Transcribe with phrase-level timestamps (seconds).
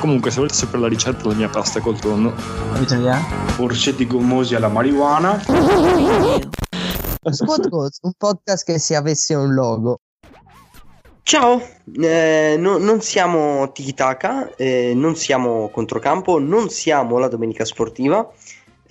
[0.00, 2.32] Comunque, se volete sapere la ricetta della mia pasta col tonno?
[3.58, 5.42] Orsetti gommosi alla marijuana.
[7.68, 9.98] Goals, un podcast che se avesse un logo.
[11.22, 11.60] Ciao,
[12.00, 18.26] eh, no- non siamo Tiki Taka, eh, non siamo Controcampo, non siamo la Domenica Sportiva.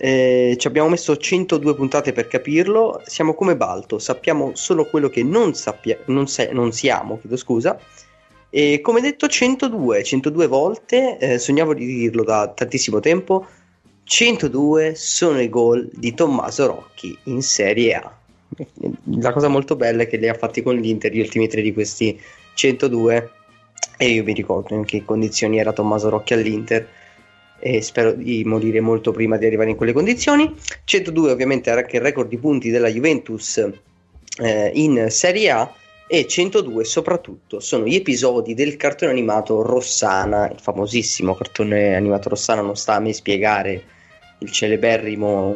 [0.00, 3.00] eh, ci abbiamo messo 102 puntate per capirlo.
[3.04, 7.76] Siamo come Balto, sappiamo solo quello che non, sappia- non, se- non siamo, chiedo scusa.
[8.50, 13.46] E come detto, 102, 102 volte, eh, sognavo di dirlo da tantissimo tempo.
[14.04, 18.18] 102 sono i gol di Tommaso Rocchi in Serie A.
[19.20, 21.74] La cosa molto bella è che li ha fatti con l'Inter gli ultimi tre di
[21.74, 22.18] questi
[22.54, 23.30] 102
[23.98, 26.88] e io mi ricordo in che condizioni era Tommaso Rocchi all'Inter
[27.58, 31.96] e spero di morire molto prima di arrivare in quelle condizioni 102 ovviamente era anche
[31.96, 33.58] il record di punti della Juventus
[34.38, 35.74] eh, in Serie A
[36.10, 42.62] e 102 soprattutto sono gli episodi del cartone animato Rossana il famosissimo cartone animato Rossana
[42.62, 43.84] non sta a me spiegare
[44.38, 45.54] il celeberrimo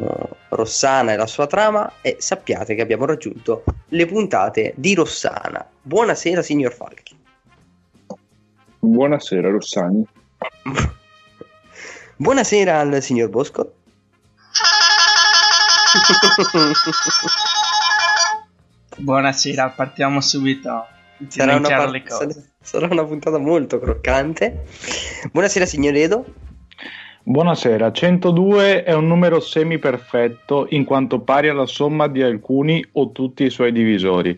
[0.49, 5.65] Rossana e la sua trama e sappiate che abbiamo raggiunto le puntate di Rossana.
[5.81, 7.15] Buonasera signor Falchi.
[8.79, 10.05] Buonasera Rossani.
[12.17, 13.73] Buonasera al signor Bosco.
[18.97, 20.87] Buonasera, partiamo subito.
[21.27, 22.51] sarà, una Iniziare par- le cose.
[22.61, 24.65] sarà- una puntata molto croccante.
[25.31, 26.25] Buonasera signor Edo.
[27.25, 33.45] Buonasera, 102 è un numero semiperfetto in quanto pari alla somma di alcuni o tutti
[33.45, 34.37] i suoi divisori.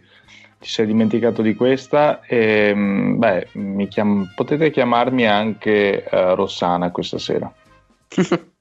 [0.59, 2.21] Ti sei dimenticato di questa?
[2.21, 7.51] E, mm, beh, mi chiam- potete chiamarmi anche eh, Rossana questa sera.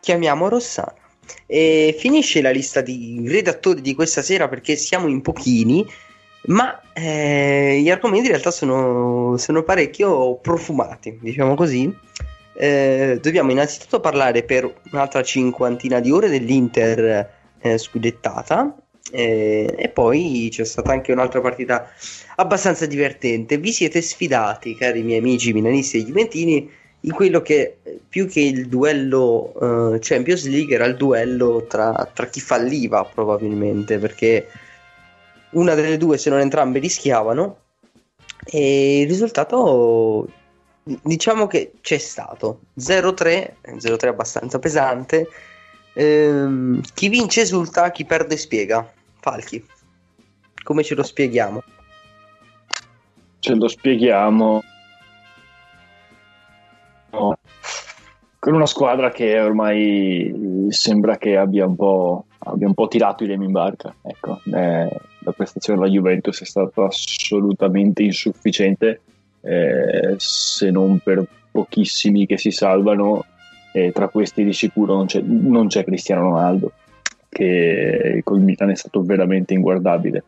[0.00, 0.94] Chiamiamo Rossana.
[1.46, 5.86] E finisce la lista di redattori di questa sera perché siamo in pochini,
[6.46, 11.94] ma eh, gli argomenti in realtà sono, sono parecchio profumati, diciamo così.
[12.54, 18.74] Eh, dobbiamo innanzitutto parlare per un'altra cinquantina di ore dell'Inter eh, scudettata
[19.10, 21.88] eh, e poi c'è stata anche un'altra partita
[22.36, 23.58] abbastanza divertente.
[23.58, 26.70] Vi siete sfidati, cari miei amici milanisti e juventini,
[27.00, 27.78] in quello che
[28.08, 33.98] più che il duello eh, Champions League era il duello tra, tra chi falliva probabilmente
[33.98, 34.48] perché
[35.50, 37.58] una delle due se non entrambe rischiavano.
[38.44, 40.28] E il risultato
[40.82, 42.60] diciamo che c'è stato.
[42.78, 45.28] 0-3 0-3 abbastanza pesante.
[45.94, 48.92] Ehm, chi vince esulta chi perde spiega.
[49.20, 49.64] Falchi
[50.68, 51.62] come ce lo spieghiamo?
[53.38, 54.62] Ce lo spieghiamo.
[58.40, 63.26] Con una squadra che ormai sembra che abbia un po', abbia un po' tirato i
[63.26, 63.92] remi in barca.
[64.00, 64.88] Ecco, eh,
[65.18, 69.00] la prestazione della Juventus è stata assolutamente insufficiente,
[69.40, 73.24] eh, se non per pochissimi che si salvano.
[73.72, 76.72] E tra questi di sicuro non c'è, non c'è Cristiano Ronaldo,
[77.28, 80.22] che col Milan è stato veramente inguardabile.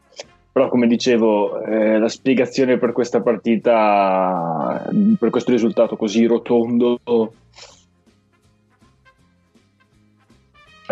[0.52, 6.98] Però, come dicevo, eh, la spiegazione per questa partita, per questo risultato così rotondo,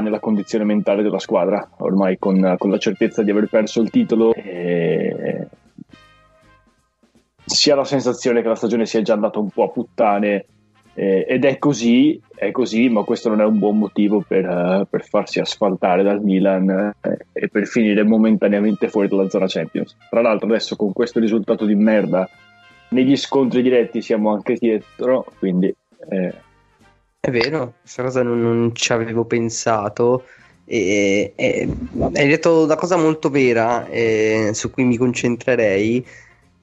[0.00, 4.34] nella condizione mentale della squadra, ormai con, con la certezza di aver perso il titolo.
[4.34, 5.46] E...
[7.44, 10.44] Si ha la sensazione che la stagione sia già andata un po' a puttane.
[10.98, 14.86] eh, ed è così, è così, ma questo non è un buon motivo per, eh,
[14.90, 19.96] per farsi asfaltare dal Milan eh, e per finire momentaneamente fuori dalla zona Champions.
[20.10, 22.28] Tra l'altro, adesso con questo risultato di merda,
[22.88, 25.72] negli scontri diretti siamo anche dietro, quindi
[26.08, 26.34] eh,
[27.20, 30.24] È vero, questa cosa non, non ci avevo pensato.
[30.64, 31.68] E, e-
[32.14, 36.06] hai detto una cosa molto vera eh, su cui mi concentrerei,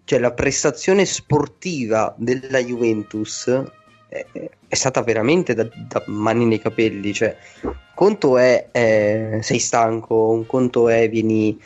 [0.05, 3.47] cioè la prestazione sportiva della Juventus
[4.07, 4.25] è,
[4.67, 7.13] è stata veramente da, da mani nei capelli.
[7.13, 7.35] Cioè,
[7.93, 11.59] conto è eh, sei stanco, un conto è vieni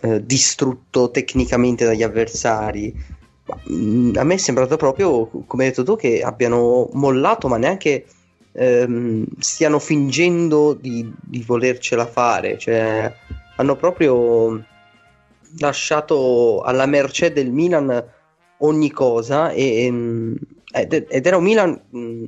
[0.00, 2.92] eh, distrutto tecnicamente dagli avversari.
[3.44, 7.56] Ma, mm, a me è sembrato proprio, come hai detto tu, che abbiano mollato, ma
[7.56, 8.04] neanche
[8.52, 13.12] ehm, stiano fingendo di, di volercela fare, cioè
[13.56, 14.64] hanno proprio
[15.58, 18.04] lasciato alla mercé del Milan
[18.58, 20.36] ogni cosa e, ehm,
[20.72, 22.24] ed, ed era un Milan mh,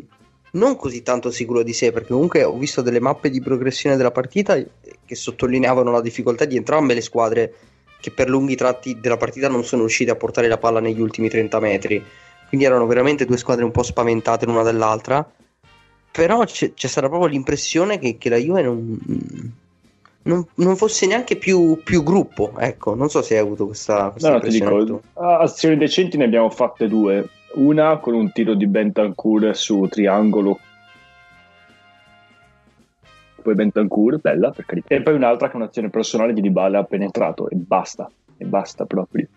[0.54, 4.10] non così tanto sicuro di sé, perché comunque ho visto delle mappe di progressione della
[4.10, 7.52] partita che sottolineavano la difficoltà di entrambe le squadre
[8.00, 11.28] che per lunghi tratti della partita non sono riuscite a portare la palla negli ultimi
[11.28, 12.04] 30 metri.
[12.48, 15.28] Quindi erano veramente due squadre un po' spaventate l'una dall'altra.
[16.16, 18.98] Però c'è, c'è stata proprio l'impressione che, che la Juve non,
[20.22, 22.52] non, non fosse neanche più, più, gruppo.
[22.56, 26.50] Ecco, non so se hai avuto questa, questa no, ti dico, azioni decenti ne abbiamo
[26.50, 27.28] fatte due.
[27.54, 30.58] Una con un tiro di Bentancur su triangolo
[33.44, 36.84] poi Bentancur, bella per carità, e poi un'altra che è un'azione personale di Dybala ha
[36.84, 39.28] penetrato e basta, e basta proprio.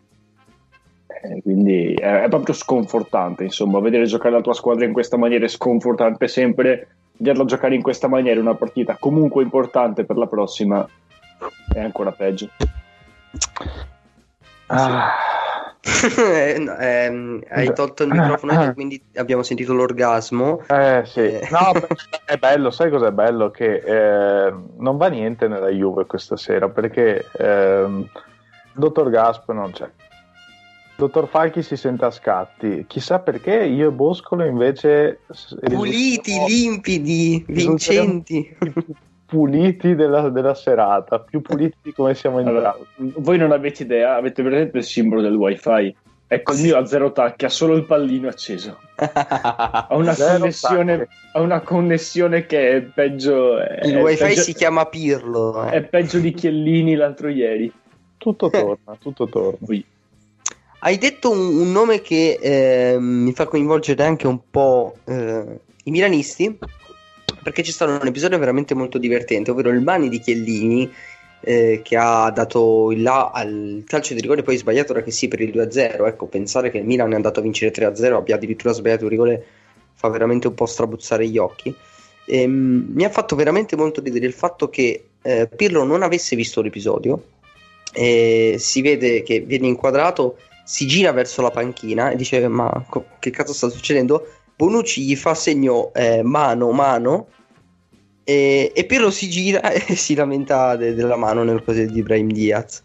[1.21, 5.45] Eh, quindi è, è, proprio sconfortante, insomma, vedere giocare la tua squadra in questa maniera
[5.45, 6.87] è sconfortante sempre,
[7.17, 10.87] vederla giocare in questa maniera una partita comunque importante per la prossima
[11.73, 12.49] è ancora peggio.
[14.67, 15.13] Ah.
[15.81, 20.63] eh, no, ehm, hai tolto il microfono e quindi abbiamo sentito l'orgasmo.
[20.67, 21.47] Eh sì, eh.
[21.49, 21.71] no,
[22.25, 23.51] è bello, sai cos'è bello?
[23.51, 29.71] Che eh, non va niente nella Juve questa sera perché ehm, il dottor Gasp non
[29.71, 29.89] c'è.
[30.97, 35.19] Dottor Falchi si sente a scatti, chissà perché io e Boscolo invece...
[35.61, 38.57] Puliti, limpidi, vincenti
[39.27, 42.57] puliti della, della, serata, più puliti di come siamo entrati.
[42.57, 42.77] Allora,
[43.17, 45.95] voi non avete idea, avete presente il simbolo del wifi?
[46.29, 48.79] Ecco, il mio ha zero tacchi, ha solo il pallino acceso.
[48.95, 53.59] ha, una connessione, ha una connessione che è peggio.
[53.59, 55.67] È il wifi peggio, si chiama Pirlo.
[55.67, 55.71] Eh.
[55.71, 57.71] È peggio di Chiellini l'altro ieri.
[58.17, 59.57] Tutto torna, tutto torna.
[59.61, 59.85] Qui.
[60.79, 65.91] Hai detto un, un nome che eh, mi fa coinvolgere anche un po' eh, i
[65.91, 66.57] milanisti
[67.41, 70.91] perché c'è stato un episodio veramente molto divertente, ovvero il Mani di Chiellini
[71.39, 75.27] eh, che ha dato il là al calcio di rigore, poi sbagliato ora che sì
[75.27, 76.06] per il 2-0.
[76.07, 79.45] Ecco, pensare che il Milan è andato a vincere 3-0, abbia addirittura sbagliato il rigore,
[79.94, 81.73] fa veramente un po' strabuzzare gli occhi.
[82.25, 86.35] E, ehm, mi ha fatto veramente molto ridere il fatto che eh, Pirlo non avesse
[86.35, 87.23] visto l'episodio.
[87.94, 93.05] E si vede che viene inquadrato, si gira verso la panchina e dice: Ma co-
[93.19, 94.27] che cazzo sta succedendo?
[94.53, 97.27] Bonucci gli fa segno eh, mano mano
[98.25, 102.29] e, e Pirlo si gira e si lamenta de- della mano nel cose di Ibrahim
[102.33, 102.83] Diaz.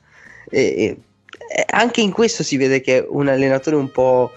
[0.48, 4.30] E, e, anche in questo si vede che è un allenatore un po',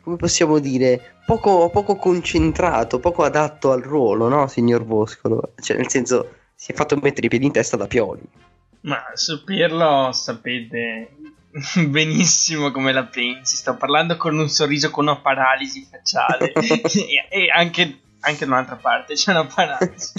[0.00, 5.52] come possiamo dire, poco, poco concentrato, poco adatto al ruolo, no, signor Boscolo?
[5.60, 8.22] Cioè, nel senso, si è fatto mettere i piedi in testa da Pioli.
[8.80, 11.10] Ma su Pirlo sapete
[11.88, 13.56] benissimo come la pensi.
[13.56, 16.52] Sto parlando con un sorriso con una paralisi facciale
[17.30, 20.12] e, anche anche da un'altra parte c'è una paralisi.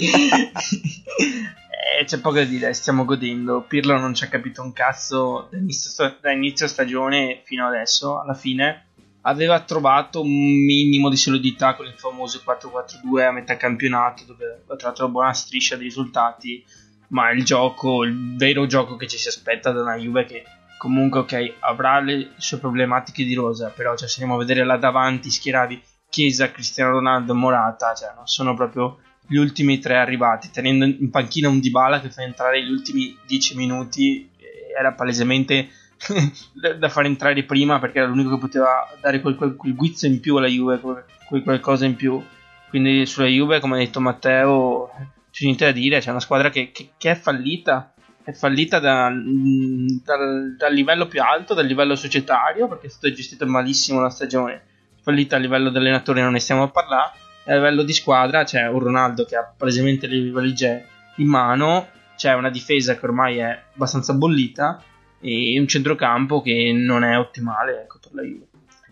[2.00, 3.60] eh, c'è poco da dire, stiamo godendo.
[3.62, 8.34] Pirlo non ci ha capito un cazzo da inizio, da inizio stagione fino adesso, alla
[8.34, 8.84] fine.
[9.22, 14.76] Aveva trovato un minimo di solidità con il famoso 4-4-2 a metà campionato, dove ha
[14.76, 16.64] trovato una buona striscia di risultati.
[17.08, 20.44] Ma il gioco, il vero gioco che ci si aspetta da una Juve che
[20.78, 24.78] comunque ok avrà le sue problematiche di rosa però cioè, se andiamo a vedere là
[24.78, 30.86] davanti schierati Chiesa, Cristiano Ronaldo, Morata, cioè non sono proprio gli ultimi tre arrivati, tenendo
[30.86, 34.30] in panchina un Dybala che fa entrare gli ultimi dieci minuti,
[34.76, 35.68] era palesemente
[36.78, 40.20] da far entrare prima perché era l'unico che poteva dare quel, quel, quel guizzo in
[40.20, 42.22] più alla Juve, quel, quel, qualcosa in più.
[42.70, 44.90] Quindi sulla Juve, come ha detto Matteo,
[45.30, 47.92] c'è niente da dire, c'è una squadra che, che, che è fallita,
[48.28, 53.46] è fallita da, dal, dal livello più alto, dal livello societario, perché è stata gestita
[53.46, 54.62] malissimo la stagione.
[55.00, 57.12] Fallita a livello di allenatore non ne stiamo a parlare.
[57.46, 61.88] A livello di squadra c'è un Ronaldo che ha palesemente le valigie in mano.
[62.18, 64.82] C'è una difesa che ormai è abbastanza bollita
[65.22, 68.46] e un centrocampo che non è ottimale ecco, per la Juve.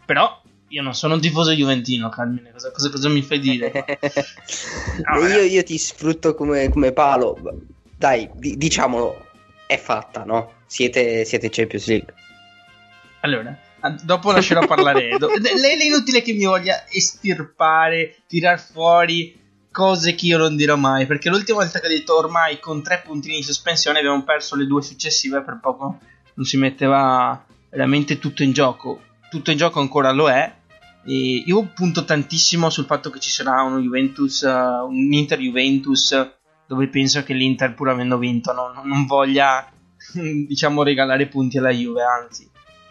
[0.06, 3.70] Però io non sono un tifoso juventino Carmine cosa, cosa, cosa mi fai dire?
[5.12, 7.36] No, io, io, ti sfrutto come, come palo.
[7.98, 9.25] Dai di, diciamolo
[9.66, 10.52] è fatta no?
[10.66, 12.14] siete, siete Champions League
[13.20, 13.58] allora
[14.02, 15.28] dopo lascerò parlare Edo.
[15.28, 21.06] Lei è inutile che mi voglia estirpare, tirar fuori cose che io non dirò mai.
[21.06, 24.66] Perché l'ultima volta che ho detto ormai con tre puntini di sospensione abbiamo perso le
[24.66, 25.98] due successive, per poco
[26.34, 29.02] non si metteva veramente tutto in gioco.
[29.30, 30.54] Tutto in gioco ancora lo è.
[31.08, 36.12] E io punto tantissimo sul fatto che ci sarà uno Juventus, uh, un Inter Juventus,
[36.66, 39.70] dove penso che l'Inter, pur avendo vinto, non, non voglia
[40.12, 42.48] diciamo regalare punti alla Juve, anzi.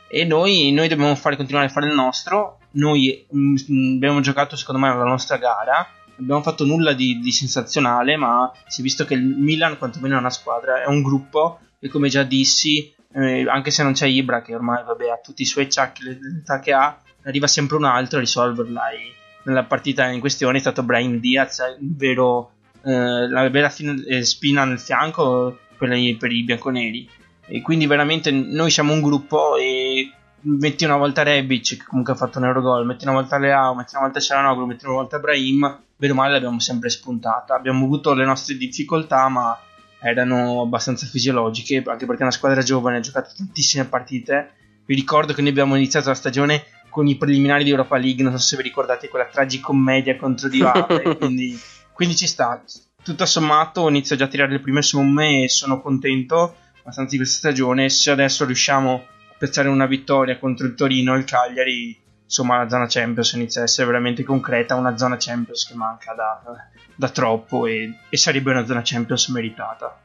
[0.07, 2.59] E noi, noi, dobbiamo fare, continuare a fare il nostro.
[2.71, 7.31] Noi mh, mm, abbiamo giocato secondo me la nostra gara, abbiamo fatto nulla di, di,
[7.31, 11.59] sensazionale, ma si è visto che il Milan quantomeno è una squadra, è un gruppo
[11.79, 15.41] e come già dissi, eh, anche se non c'è Ibra che ormai vabbè, ha tutti
[15.41, 18.89] i suoi acciacchi, l'età che ha, arriva sempre un altro a risolverla.
[18.89, 19.13] E
[19.43, 22.54] nella partita in questione è stato Brian Diaz, il vero,
[22.85, 27.09] eh, la fin- eh, spina nel fianco per, i, per i bianconeri.
[27.47, 30.11] E quindi veramente noi siamo un gruppo e
[30.41, 33.95] metti una volta Rebic che comunque ha fatto un Eurogol, metti una volta Leao, metti
[33.95, 37.55] una volta Cialanoglu, metti una volta Brahim, bene o male l'abbiamo sempre spuntata.
[37.55, 39.59] Abbiamo avuto le nostre difficoltà, ma
[39.99, 44.51] erano abbastanza fisiologiche, anche perché è una squadra giovane, ha giocato tantissime partite.
[44.85, 48.31] Vi ricordo che noi abbiamo iniziato la stagione con i preliminari di Europa League, non
[48.33, 51.59] so se vi ricordate quella tragicommedia contro Divate, quindi,
[51.95, 52.61] quindi ci sta.
[53.01, 57.37] Tutto sommato inizio già a tirare le prime somme e sono contento abbastanza di questa
[57.37, 57.87] stagione.
[57.87, 62.67] Se adesso riusciamo a piazzare una vittoria contro il Torino e il Cagliari, insomma la
[62.67, 66.41] zona Champions inizia a essere veramente concreta, una zona Champions che manca da,
[66.95, 69.97] da troppo e, e sarebbe una zona Champions meritata.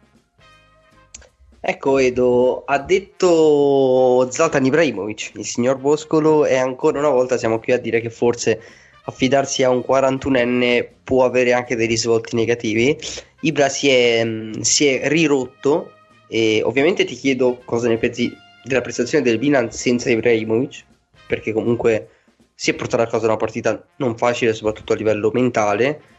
[1.58, 7.72] Ecco Edo, ha detto Zlatan Ibrahimovic, il signor Boscolo, e ancora una volta siamo qui
[7.72, 8.62] a dire che forse
[9.10, 12.96] affidarsi a un 41enne può avere anche dei risvolti negativi.
[13.42, 14.26] Ibra si è,
[14.60, 15.92] si è rirotto
[16.28, 20.84] e ovviamente ti chiedo cosa ne pensi della prestazione del Milan senza Ibrahimovic,
[21.26, 22.08] perché comunque
[22.54, 26.18] si è portato a casa una partita non facile, soprattutto a livello mentale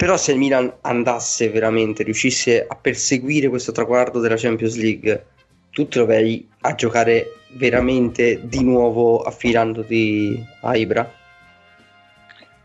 [0.00, 5.26] però se il Milan andasse veramente, riuscisse a perseguire questo traguardo della Champions League,
[5.72, 7.26] tu vedi a giocare
[7.58, 11.19] veramente di nuovo affidandoti a Ibra?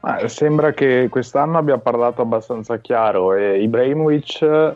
[0.06, 4.76] Ma sembra che quest'anno abbia parlato abbastanza chiaro e Ibrahimovic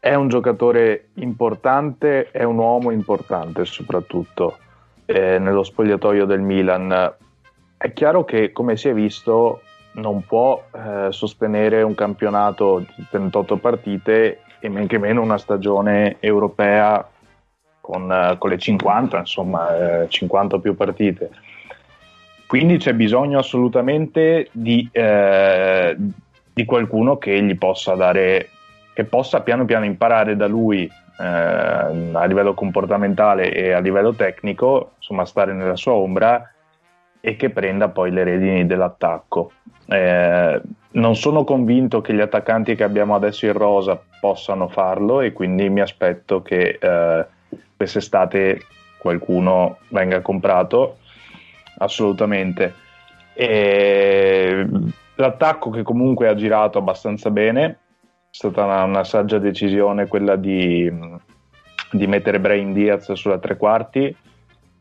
[0.00, 4.58] è un giocatore importante, è un uomo importante soprattutto
[5.04, 7.14] eh, nello spogliatoio del Milan.
[7.76, 9.60] È chiaro che come si è visto
[9.92, 16.16] non può eh, sostenere un campionato di 38 partite e men che meno una stagione
[16.18, 17.08] europea
[17.80, 21.30] con, eh, con le 50, insomma, eh, 50 più partite.
[22.52, 25.96] Quindi c'è bisogno assolutamente di, eh,
[26.52, 28.50] di, qualcuno che gli possa dare,
[28.92, 34.90] che possa piano piano imparare da lui eh, a livello comportamentale e a livello tecnico,
[34.98, 36.52] insomma, stare nella sua ombra
[37.22, 39.52] e che prenda poi le redini dell'attacco.
[39.86, 45.32] Eh, non sono convinto che gli attaccanti che abbiamo adesso in rosa possano farlo e
[45.32, 47.26] quindi mi aspetto che eh,
[47.74, 48.60] quest'estate
[48.98, 50.98] qualcuno venga comprato
[51.78, 52.74] assolutamente.
[53.34, 54.66] E
[55.14, 57.76] l'attacco che comunque ha girato abbastanza bene, è
[58.30, 60.90] stata una, una saggia decisione quella di,
[61.90, 64.16] di mettere Brain Diaz sulla tre quarti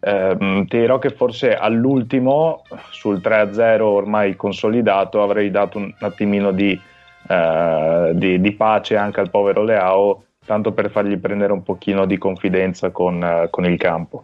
[0.04, 6.80] eh, ti dirò che forse all'ultimo, sul 3-0 ormai consolidato, avrei dato un attimino di,
[7.28, 12.18] eh, di, di pace anche al povero Leao, tanto per fargli prendere un pochino di
[12.18, 14.24] confidenza con, uh, con il campo.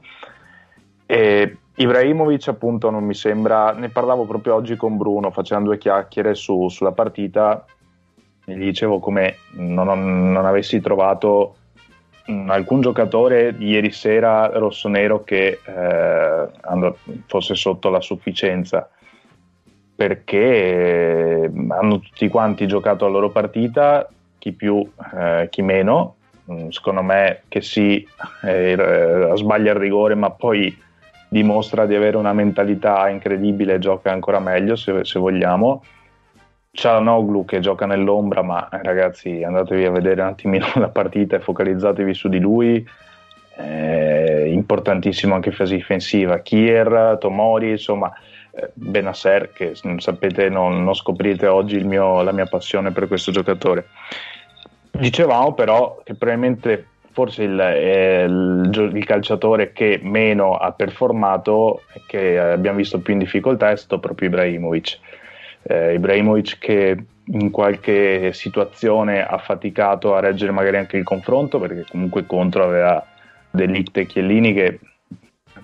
[1.06, 6.34] E Ibrahimovic appunto non mi sembra, ne parlavo proprio oggi con Bruno facendo due chiacchiere
[6.34, 7.66] su, sulla partita,
[8.46, 11.56] gli dicevo come non, non avessi trovato
[12.48, 16.94] alcun giocatore ieri sera rossonero che eh,
[17.28, 18.90] fosse sotto la sufficienza
[19.96, 24.08] perché eh, hanno tutti quanti giocato la loro partita,
[24.38, 26.16] chi più, eh, chi meno.
[26.52, 28.08] Mm, secondo me che sì,
[28.44, 30.86] eh, sbaglia il rigore, ma poi
[31.28, 35.84] dimostra di avere una mentalità incredibile gioca ancora meglio se, se vogliamo.
[36.72, 41.40] Cialanoglu che gioca nell'ombra, ma eh, ragazzi andatevi a vedere un attimino la partita e
[41.40, 42.88] focalizzatevi su di lui.
[43.60, 46.40] Eh, importantissimo anche in fase difensiva.
[46.40, 48.14] Kier, Tomori, insomma,
[48.52, 53.88] eh, Benasser, che sapete non, non scoprite oggi mio, la mia passione per questo giocatore.
[54.92, 62.38] Dicevamo però che probabilmente forse il, eh, il, il, calciatore che meno ha performato che
[62.38, 65.00] abbiamo visto più in difficoltà è stato proprio Ibrahimovic.
[65.64, 71.86] Eh, Ibrahimovic che in qualche situazione ha faticato a reggere magari anche il confronto perché
[71.90, 73.04] comunque contro aveva
[73.50, 74.80] Delict e Chiellini che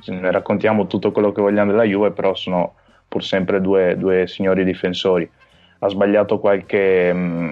[0.08, 4.66] ne raccontiamo tutto quello che vogliamo della Juve però sono pur sempre due, due signori
[4.66, 5.30] difensori.
[5.78, 7.52] Ha sbagliato qualche, mh, mm,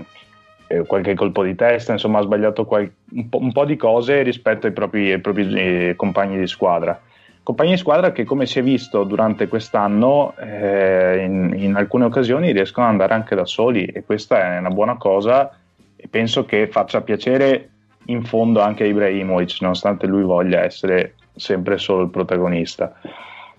[0.72, 4.22] eh, qualche colpo di testa insomma ha sbagliato qual- un, po', un, po', di cose
[4.22, 7.00] rispetto ai propri, ai propri eh, compagni di squadra
[7.44, 12.52] Compagni di squadra che, come si è visto durante quest'anno, eh, in, in, alcune occasioni
[12.52, 15.52] riescono ad andare anche da soli e questa è una buona cosa
[15.96, 17.70] e penso che faccia piacere
[18.06, 22.94] in fondo anche a Ibrahimovic, nonostante lui voglia essere sempre solo il protagonista.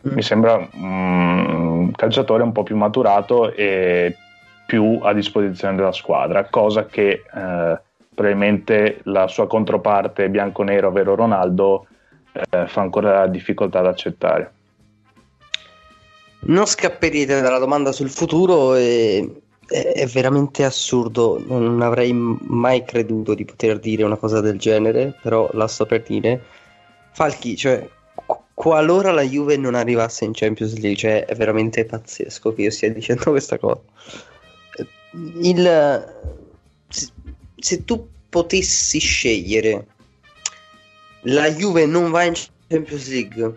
[0.03, 4.17] Mi sembra un calciatore un po' più maturato e
[4.73, 7.81] più a disposizione della squadra, cosa che eh,
[8.15, 11.89] probabilmente la sua controparte bianco-nero, ovvero Ronaldo,
[12.33, 14.53] eh, fa ancora difficoltà ad accettare.
[16.45, 19.23] Non scapperete dalla domanda sul futuro, è,
[19.69, 21.39] è veramente assurdo.
[21.47, 26.03] Non avrei mai creduto di poter dire una cosa del genere, però la sto per
[26.03, 26.43] dire.
[27.11, 32.55] Falchi, cioè, qu- qualora la Juve non arrivasse in Champions League, cioè, è veramente pazzesco
[32.55, 33.83] che io stia dicendo questa cosa.
[35.13, 36.15] Il,
[37.57, 39.87] se, tu potessi scegliere,
[41.23, 42.35] la Juve non va in
[42.69, 43.55] Champions League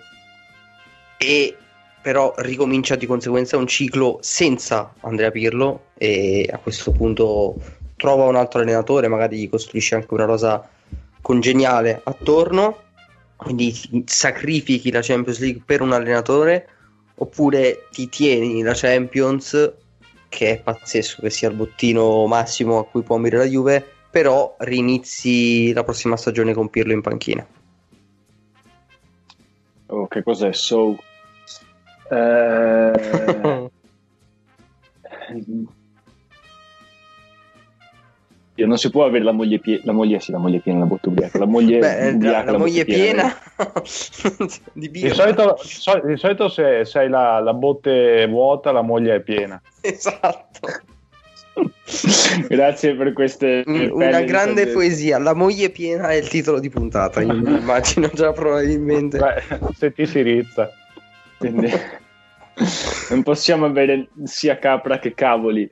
[1.17, 1.57] e
[2.01, 7.55] però ricomincia di conseguenza un ciclo senza Andrea Pirlo e a questo punto
[7.95, 10.69] trova un altro allenatore, magari gli costruisce anche una rosa
[11.21, 12.83] congeniale attorno,
[13.37, 16.67] quindi sacrifichi la Champions League per un allenatore
[17.15, 19.73] oppure ti tieni la Champions
[20.35, 24.57] che è pazzesco che sia il bottino massimo a cui può ambire la Juve, però
[24.59, 27.47] rinizi la prossima stagione con Pirlo in panchina.
[29.87, 30.51] Oh, che cos'è?
[30.51, 30.97] So.
[32.07, 33.71] Eh,
[38.55, 41.09] non si può avere la moglie piena, la moglie sì, la moglie piena, la botte
[41.09, 43.37] ubriaca, la moglie Beh, ubriaca, la, moglie botte piena
[44.37, 45.13] di Di birra.
[45.13, 49.21] solito, di sol- di solito se, se hai la, la botte vuota, la moglie è
[49.21, 49.61] piena.
[49.81, 50.59] Esatto.
[52.49, 54.73] Grazie per queste Un- Una grande riprese.
[54.73, 55.17] poesia.
[55.19, 57.21] La moglie piena è il titolo di puntata.
[57.21, 59.17] Immagino già probabilmente.
[59.17, 60.69] Beh, se ti si rizza.
[61.37, 61.69] Quindi
[63.09, 65.69] non possiamo avere sia capra che cavoli.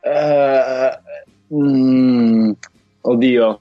[0.00, 0.90] Eh,
[1.54, 2.50] mm,
[3.02, 3.60] oddio.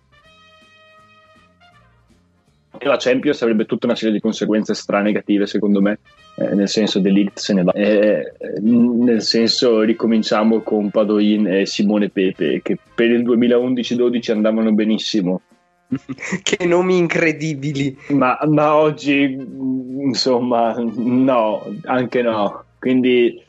[2.80, 6.00] La Champions avrebbe tutta una serie di conseguenze stra-negative, secondo me.
[6.38, 7.72] Eh, nel senso, Delict se ne va.
[7.72, 14.72] Eh, eh, nel senso, ricominciamo con Padoin e Simone Pepe, che per il 2011-12 andavano
[14.74, 15.42] benissimo.
[16.44, 17.96] che nomi incredibili.
[18.10, 22.64] Ma, ma oggi, mh, insomma, no, anche no.
[22.80, 23.42] Quindi,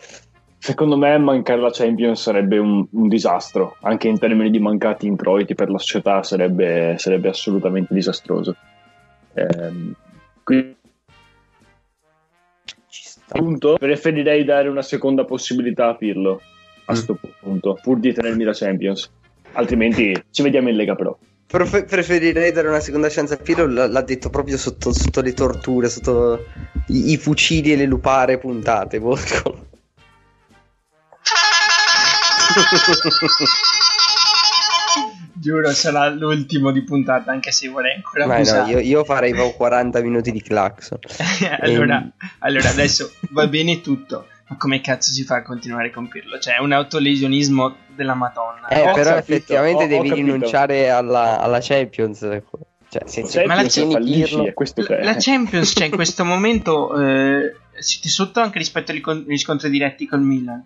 [0.66, 3.76] secondo me, mancare la Champions sarebbe un, un disastro.
[3.82, 8.56] Anche in termini di mancati introiti per la società sarebbe, sarebbe assolutamente disastroso.
[9.34, 9.94] Ehm,
[10.42, 10.76] quindi,
[13.28, 16.40] appunto, preferirei dare una seconda possibilità a Pirlo
[16.86, 19.08] a questo punto, pur di tenermi la Champions.
[19.52, 21.18] Altrimenti ci vediamo in Lega Pro.
[21.46, 23.66] Prefe- preferirei dare una seconda chance a Pirlo.
[23.66, 26.44] l- L'ha detto proprio sotto, sotto le torture, sotto
[26.88, 28.98] i, i fucili e le lupare puntate.
[28.98, 29.64] Bosco.
[35.38, 39.54] Giuro, sarà l'ultimo di puntata, anche se vorrei ancora Ma no, io, io farei proprio
[39.54, 40.98] 40 minuti di clacson.
[41.60, 42.12] allora, Ehm.
[42.40, 46.38] allora, adesso va bene tutto, ma come cazzo si fa a continuare con Pirlo?
[46.38, 48.68] Cioè, è un autolesionismo della Madonna.
[48.68, 50.26] Eh, Ho però capito, effettivamente ho- ho devi capito.
[50.26, 52.20] rinunciare alla, alla Champions.
[52.88, 54.54] Cioè, se, se Ma la fallisci, è.
[55.04, 59.68] La Champions, cioè, in questo momento eh, siete sotto anche rispetto agli con- agli scontri
[59.68, 60.64] diretti col Milan.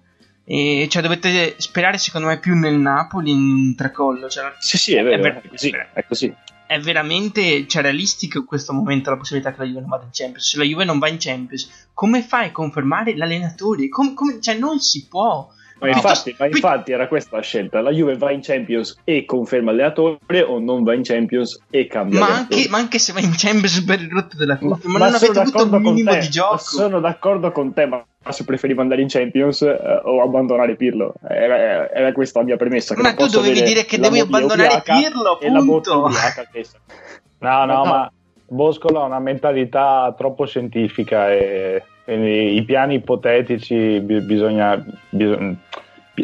[0.52, 4.28] E cioè, dovete sperare, secondo me, più nel Napoli in tracollo.
[4.28, 6.34] Cioè, Sì, sì, è vero, È ver- è così, è così.
[6.66, 10.10] è veramente cioè, realistico in questo momento la possibilità che la Juve non vada in
[10.12, 10.48] Champions.
[10.48, 13.88] Se la Juve non va in Champions, come fai a confermare l'allenatore?
[13.88, 15.48] Com- come- cioè, non si può.
[15.80, 17.80] Ma Piuttosto- infatti, ma infatti era questa la scelta.
[17.80, 22.18] La Juve va in Champions e conferma allenatore o non va in Champions e cambia
[22.20, 25.04] Ma anche, ma anche se va in Champions per il rotto della curva, ma, ma
[25.06, 26.58] non avete avuto un minimo te, di gioco.
[26.58, 31.14] Sono d'accordo con te, ma se preferivo andare in Champions eh, o abbandonare Pirlo.
[31.26, 32.94] Era, era questa la mia premessa.
[32.98, 36.08] Ma tu dovevi dire che devi abbandonare Pirlo, e punto.
[37.38, 37.84] no, No.
[37.84, 38.12] ma
[38.46, 41.82] Boscolo ha una mentalità troppo scientifica e
[42.14, 45.56] i piani ipotetici bi- bisogna, bisogna-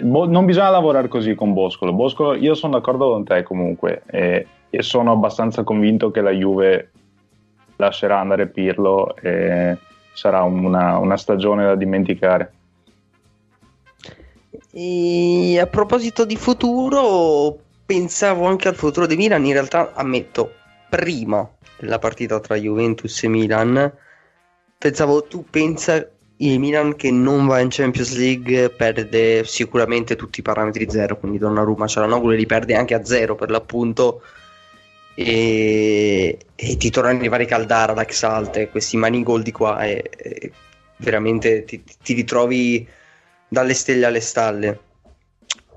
[0.03, 1.93] non bisogna lavorare così con Boscolo.
[1.93, 6.91] Boscolo, io sono d'accordo con te comunque e, e sono abbastanza convinto che la Juve
[7.77, 9.77] lascerà andare Pirlo e
[10.13, 12.53] sarà una, una stagione da dimenticare.
[14.73, 19.45] E a proposito di futuro, pensavo anche al futuro di Milan.
[19.47, 20.53] In realtà, ammetto,
[20.91, 23.93] prima della partita tra Juventus e Milan,
[24.79, 26.09] pensavo tu pensa
[26.39, 31.19] il Milan che non va in Champions League perde sicuramente tutti i parametri zero.
[31.19, 34.23] Quindi Donnarumma, Cialanoglu li perde anche a zero per l'appunto.
[35.15, 39.85] E, e ti tornano a arrivare Caldara, Laxalte, questi manigol di qua.
[39.85, 40.53] E, e
[40.99, 42.87] veramente ti, ti ritrovi
[43.49, 44.81] dalle stelle alle stalle.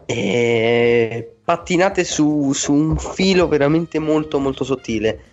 [0.05, 5.23] E pattinate su, su un filo veramente molto molto sottile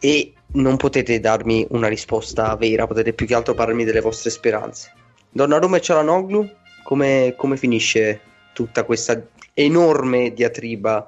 [0.00, 4.92] e non potete darmi una risposta vera, potete più che altro parlarmi delle vostre speranze.
[5.30, 6.50] Donnarumma e Cialanoglu,
[6.82, 8.20] come, come finisce
[8.52, 9.20] tutta questa
[9.54, 11.06] enorme diatriba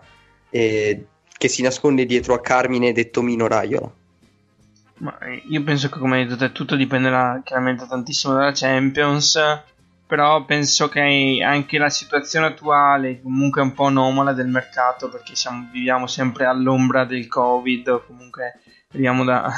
[0.51, 3.91] eh, che si nasconde dietro a Carmine detto Mino Raiola?
[4.99, 9.39] Ma eh, io penso che come hai detto tutto dipenderà chiaramente tantissimo dalla Champions
[10.07, 15.35] però penso che anche la situazione attuale comunque è un po' anomala del mercato perché
[15.35, 18.61] siamo, viviamo sempre all'ombra del covid comunque
[18.93, 19.53] arriviamo da,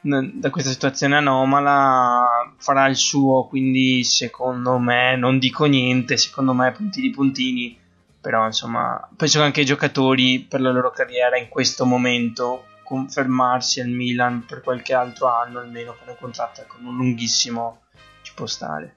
[0.00, 6.72] da questa situazione anomala farà il suo quindi secondo me non dico niente secondo me
[6.72, 7.78] puntini puntini
[8.20, 13.80] però insomma penso che anche i giocatori per la loro carriera in questo momento confermarsi
[13.80, 17.82] al Milan per qualche altro anno almeno con un contratto con un lunghissimo
[18.22, 18.96] ci può stare.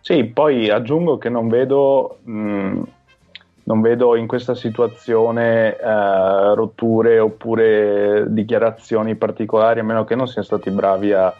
[0.00, 2.82] Sì, poi aggiungo che non vedo, mh,
[3.68, 10.46] non vedo in questa situazione eh, rotture oppure dichiarazioni particolari, a meno che non siano
[10.46, 11.32] stati bravi a,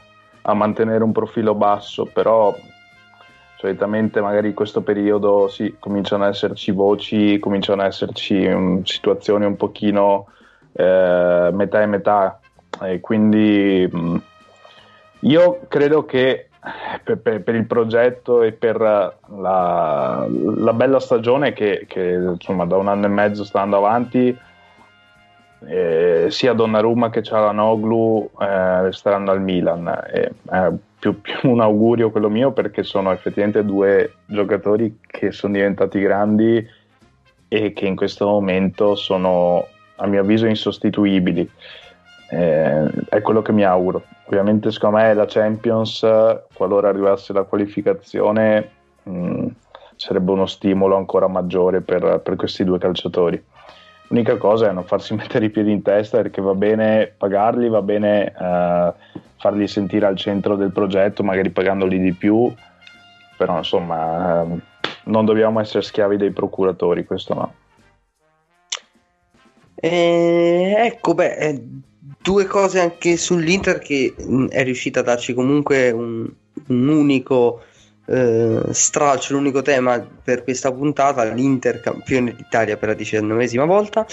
[0.42, 2.54] a mantenere un profilo basso, però
[3.56, 9.46] solitamente magari in questo periodo sì, cominciano ad esserci voci, cominciano ad esserci um, situazioni
[9.46, 10.26] un pochino
[10.72, 12.40] eh, metà e metà,
[12.82, 14.16] e quindi mh,
[15.20, 16.47] io credo che
[17.04, 22.76] per, per, per, il progetto e per la, la bella stagione che, che, insomma da
[22.76, 24.36] un anno e mezzo sta andando avanti
[25.66, 29.88] eh, sia Donnarumma che Cialanoglu eh, resteranno al Milan.
[30.12, 30.32] Eh,
[30.98, 36.66] più, più, un augurio quello mio perché sono effettivamente due giocatori che sono diventati grandi
[37.48, 39.66] e che in questo momento sono
[39.96, 41.50] a mio avviso insostituibili
[42.30, 44.04] eh, è quello che mi auguro.
[44.26, 46.06] Ovviamente, secondo me, la Champions,
[46.52, 48.70] qualora arrivasse la qualificazione,
[49.02, 49.46] mh, mm,
[49.96, 53.42] sarebbe uno stimolo ancora maggiore per, per, questi due calciatori.
[54.08, 57.82] L'unica cosa è non farsi mettere i piedi in testa perché va bene pagarli, va
[57.82, 58.92] bene eh,
[59.36, 62.52] farli sentire al centro del progetto, magari pagandoli di più,
[63.36, 64.58] però insomma eh,
[65.04, 67.54] non dobbiamo essere schiavi dei procuratori, questo no.
[69.80, 71.62] Eh, ecco, beh,
[72.28, 76.30] due cose anche sull'Inter che mm, è riuscita a darci comunque un,
[76.66, 77.62] un unico
[78.04, 84.06] eh, stralcio, un unico tema per questa puntata, l'Inter campione d'Italia per la diciannovesima volta.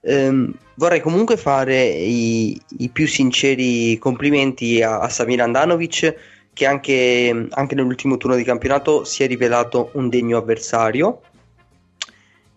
[0.00, 6.14] Eh, vorrei comunque fare i, i, più sinceri complimenti a, a Samir Andanovic
[6.52, 11.20] che anche, anche nell'ultimo turno di campionato si è rivelato un degno avversario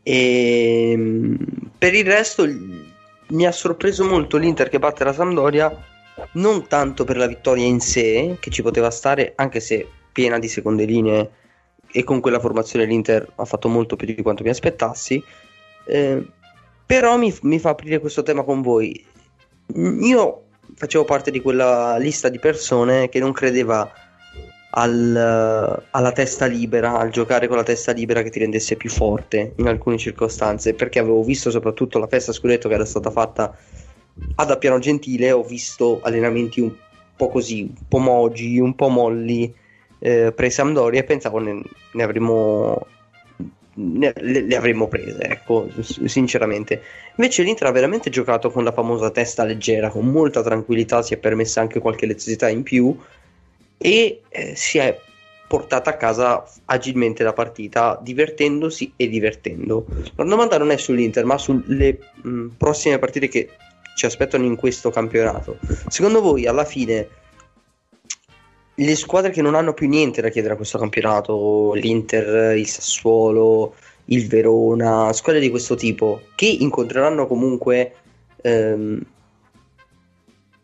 [0.01, 1.37] e ehm,
[1.77, 2.45] per il resto
[3.33, 5.71] mi ha sorpreso molto l'Inter che batte la Sampdoria,
[6.33, 10.47] non tanto per la vittoria in sé, che ci poteva stare, anche se piena di
[10.47, 11.31] seconde linee
[11.91, 15.23] e con quella formazione l'Inter ha fatto molto più di quanto mi aspettassi,
[15.85, 16.25] eh,
[16.85, 19.05] però mi, mi fa aprire questo tema con voi.
[19.75, 20.43] Io
[20.75, 23.91] facevo parte di quella lista di persone che non credeva
[24.75, 29.53] al, alla testa libera, al giocare con la testa libera che ti rendesse più forte
[29.57, 33.55] in alcune circostanze, perché avevo visto soprattutto la festa scudetto che era stata fatta
[34.35, 36.73] ad Appiano Gentile, ho visto allenamenti un
[37.15, 39.53] po' così, un po' mogi, un po' molli
[39.99, 42.87] eh, pre-Sampdoria e pensavo ne, ne avremmo
[43.75, 46.81] ne, le, le, avremmo prese, ecco, sinceramente.
[47.15, 51.17] Invece l'Inter ha veramente giocato con la famosa testa leggera, con molta tranquillità, si è
[51.17, 52.97] permessa anche qualche leziosità in più
[53.85, 54.97] e eh, si è
[55.45, 59.85] portata a casa agilmente la partita, divertendosi e divertendo.
[60.15, 63.49] La domanda non è sull'Inter, ma sulle mh, prossime partite che
[63.97, 65.59] ci aspettano in questo campionato.
[65.89, 67.09] Secondo voi, alla fine,
[68.73, 73.75] le squadre che non hanno più niente da chiedere a questo campionato, l'Inter, il Sassuolo,
[74.05, 77.95] il Verona, squadre di questo tipo, che incontreranno comunque
[78.41, 79.01] ehm,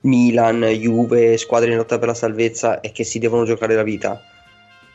[0.01, 4.21] Milan, Juve, squadre in lotta per la salvezza e che si devono giocare la vita,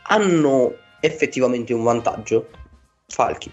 [0.04, 2.48] hanno effettivamente un vantaggio?
[3.06, 3.50] Falchi.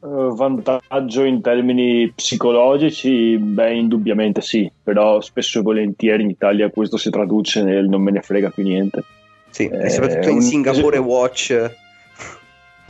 [0.00, 3.36] Uh, vantaggio in termini psicologici?
[3.36, 8.10] Beh, indubbiamente sì, però spesso e volentieri in Italia questo si traduce nel non me
[8.10, 9.04] ne frega più niente.
[9.50, 11.06] Sì, eh, e soprattutto in Singapore un...
[11.06, 11.70] Watch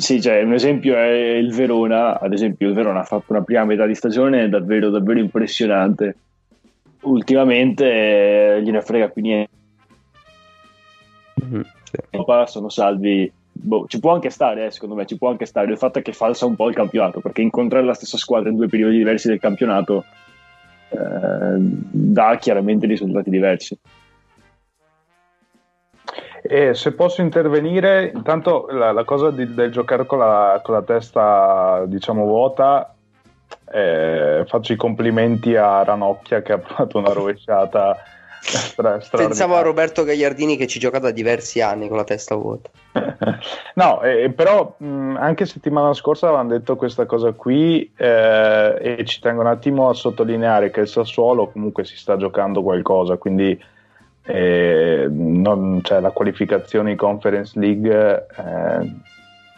[0.00, 3.64] sì, cioè, un esempio è il Verona, ad esempio il Verona ha fatto una prima
[3.64, 6.16] metà di stagione davvero, davvero impressionante.
[7.02, 9.50] Ultimamente eh, gliene frega più niente.
[11.44, 12.24] Mm-hmm, sì.
[12.46, 15.70] Sono salvi, boh, ci può anche stare, eh, secondo me, ci può anche stare.
[15.70, 18.56] Il fatto è che falsa un po' il campionato, perché incontrare la stessa squadra in
[18.56, 20.04] due periodi diversi del campionato
[20.90, 23.78] eh, dà chiaramente risultati diversi.
[26.42, 30.82] E se posso intervenire, intanto la, la cosa di, del giocare con la, con la,
[30.82, 32.94] testa, diciamo, vuota,
[33.70, 37.96] eh, faccio i complimenti a Ranocchia che ha provato una rovesciata.
[38.40, 42.70] Stra, Pensavo a Roberto Gagliardini che ci gioca da diversi anni con la testa vuota.
[43.74, 49.20] no, eh, però mh, anche settimana scorsa avevano detto questa cosa qui eh, e ci
[49.20, 53.62] tengo un attimo a sottolineare che il Sassuolo comunque si sta giocando qualcosa, quindi
[55.08, 58.92] non, cioè, la qualificazione in Conference League eh,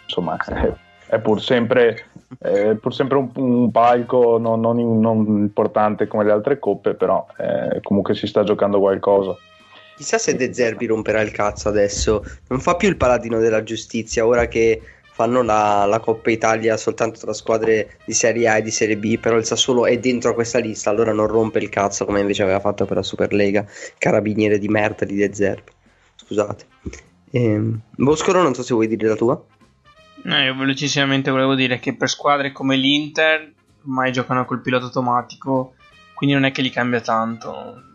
[0.05, 0.73] insomma è,
[1.07, 2.07] è, pur sempre,
[2.39, 7.27] è pur sempre un, un palco non, non, non, importante come le altre coppe però
[7.39, 9.37] eh, comunque si sta giocando qualcosa.
[9.97, 12.25] Chissà se De Zerbi romperà il cazzo adesso.
[12.49, 14.81] Non fa più il paladino della giustizia ora che
[15.23, 19.19] fanno la, la, Coppa Italia soltanto tra squadre di Serie A e di Serie B,
[19.19, 22.59] però il Sassuolo è dentro questa lista, allora non rompe il cazzo come invece aveva
[22.59, 23.65] fatto per la Superlega,
[23.99, 25.71] carabiniere di merda di De Zerbi.
[26.17, 26.67] Scusate.
[27.31, 29.41] Ehm, Boscoro, non so se vuoi dire la tua.
[30.25, 33.53] No, io velocissimamente volevo dire che per squadre come l'Inter
[33.85, 35.75] ormai giocano col pilota automatico,
[36.15, 37.91] quindi non è che li cambia tanto.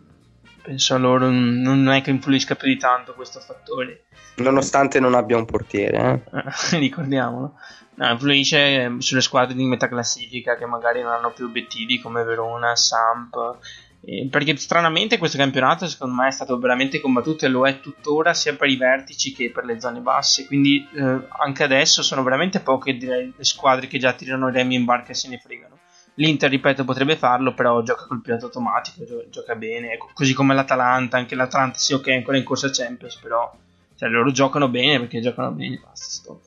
[0.68, 4.04] Penso a loro non è che influisca più di tanto questo fattore.
[4.34, 6.42] Nonostante non abbia un portiere, eh?
[6.76, 7.54] ricordiamolo.
[7.94, 12.76] No, influisce sulle squadre di metà classifica che magari non hanno più obiettivi come Verona,
[12.76, 13.56] Samp.
[14.02, 18.34] Eh, perché stranamente questo campionato secondo me è stato veramente combattuto e lo è tuttora
[18.34, 20.46] sia per i vertici che per le zone basse.
[20.46, 24.84] Quindi eh, anche adesso sono veramente poche le squadre che già tirano i remi in
[24.84, 25.78] barca e se ne fregano.
[26.18, 31.36] L'Inter, ripeto, potrebbe farlo, però gioca col pilota automatico, gioca bene, così come l'Atalanta, anche
[31.36, 33.54] l'Atalanta sì ok è ancora in corsa Champions, però
[33.94, 36.40] cioè, loro giocano bene perché giocano bene, basta, stop.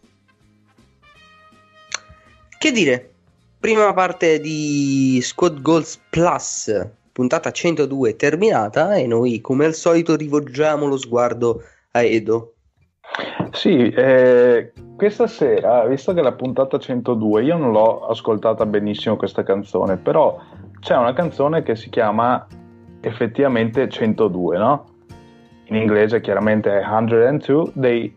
[2.58, 3.12] Che dire?
[3.60, 10.86] Prima parte di Squad Goals Plus, puntata 102 terminata e noi come al solito rivolgiamo
[10.86, 12.56] lo sguardo a Edo.
[13.52, 19.44] Sì, eh, questa sera, visto che la puntata 102, io non l'ho ascoltata benissimo questa
[19.44, 20.40] canzone, però
[20.80, 22.46] c'è una canzone che si chiama
[23.02, 24.92] effettivamente 102, no?
[25.72, 28.14] in inglese chiaramente è 102 dei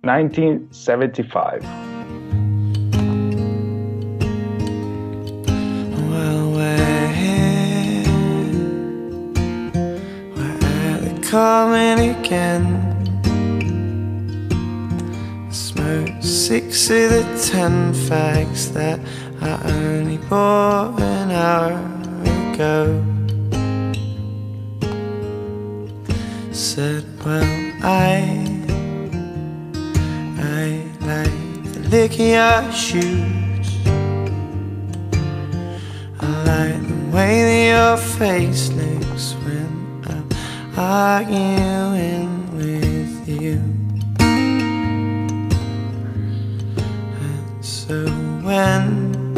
[0.00, 1.86] 1975.
[11.30, 12.87] Well, again.
[16.28, 19.00] Six of the ten facts that
[19.40, 21.72] I only bought an hour
[22.52, 23.04] ago.
[26.52, 28.20] said, Well, I,
[30.38, 33.68] I like the lick of your shoes.
[36.20, 40.28] I like the way that your face looks when I'm
[40.76, 42.37] arguing
[47.88, 48.04] so
[48.44, 49.34] when,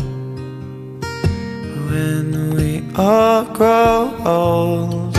[1.89, 5.17] when we all grow old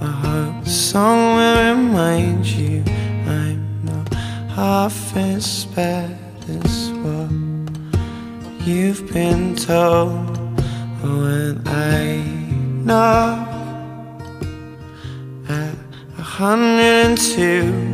[0.00, 2.82] I song will remind you
[3.26, 4.14] I'm not
[4.48, 6.16] half as bad
[6.48, 10.38] as what you've been told.
[11.02, 12.16] When I
[12.82, 13.46] knock
[15.50, 15.76] at
[16.16, 17.93] a hundred and two,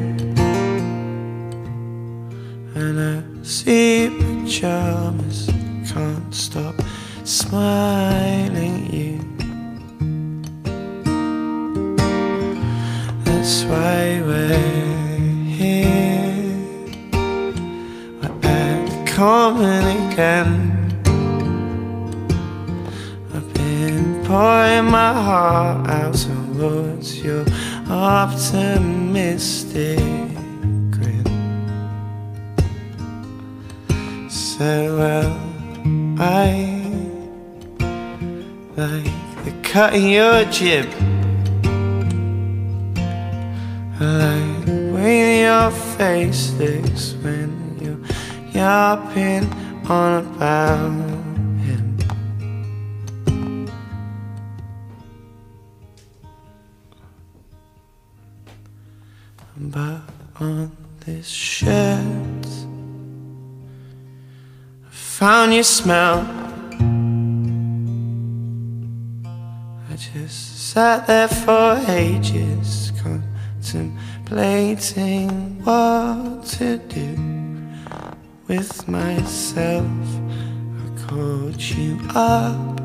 [3.51, 5.51] see pajamas,
[5.93, 6.77] can't stop
[7.25, 9.19] smiling at you.
[13.25, 14.57] That's why we're
[15.59, 16.55] here.
[18.23, 20.49] We're at common again.
[23.35, 27.45] I've been pouring my heart out towards your
[27.89, 29.11] optimistic
[34.61, 35.41] Well,
[36.19, 36.83] I
[38.77, 40.87] like the cut in your jib.
[43.99, 48.05] I like the way your face looks when you're
[48.53, 49.51] yapping
[49.89, 50.91] on about
[51.65, 51.97] him.
[59.57, 60.03] But
[60.39, 60.71] on
[61.07, 62.40] this shirt, I
[65.21, 66.27] found your smell.
[69.91, 75.29] I just sat there for ages contemplating
[75.63, 77.15] what to do
[78.49, 79.85] with myself.
[80.81, 82.81] I called you up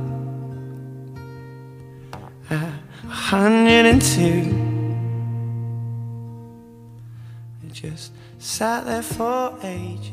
[2.49, 2.73] at
[3.05, 4.64] 102.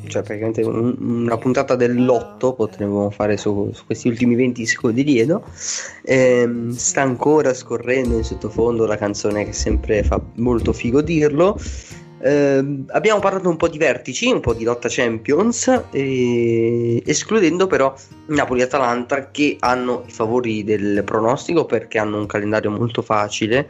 [0.09, 5.19] Cioè, praticamente un- una puntata dell'otto potremmo fare su, su questi ultimi 20 secondi di
[5.19, 5.43] Edo.
[6.03, 11.59] Ehm, sta ancora scorrendo in sottofondo la canzone che sempre fa molto figo dirlo.
[12.23, 17.95] Ehm, abbiamo parlato un po' di vertici, un po' di lotta Champions, e- escludendo però
[18.29, 23.69] Napoli e Atalanta che hanno i favori del pronostico perché hanno un calendario molto facile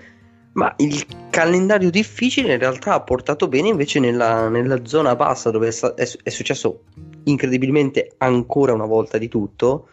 [0.55, 5.69] Ma il calendario difficile in realtà ha portato bene invece nella, nella zona bassa dove
[5.69, 6.85] è, è è successo
[7.25, 9.89] incredibilmente ancora una volta di tutto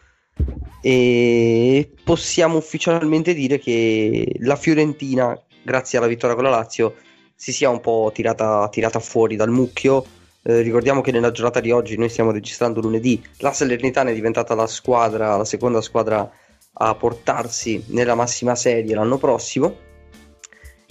[0.81, 6.95] e possiamo ufficialmente dire che la Fiorentina, grazie alla vittoria con la Lazio,
[7.35, 10.05] si sia un po' tirata, tirata fuori dal mucchio.
[10.41, 14.55] Eh, ricordiamo che nella giornata di oggi, noi stiamo registrando lunedì, la Salernitana è diventata
[14.55, 16.29] la squadra, la seconda squadra
[16.81, 19.87] a portarsi nella massima serie l'anno prossimo.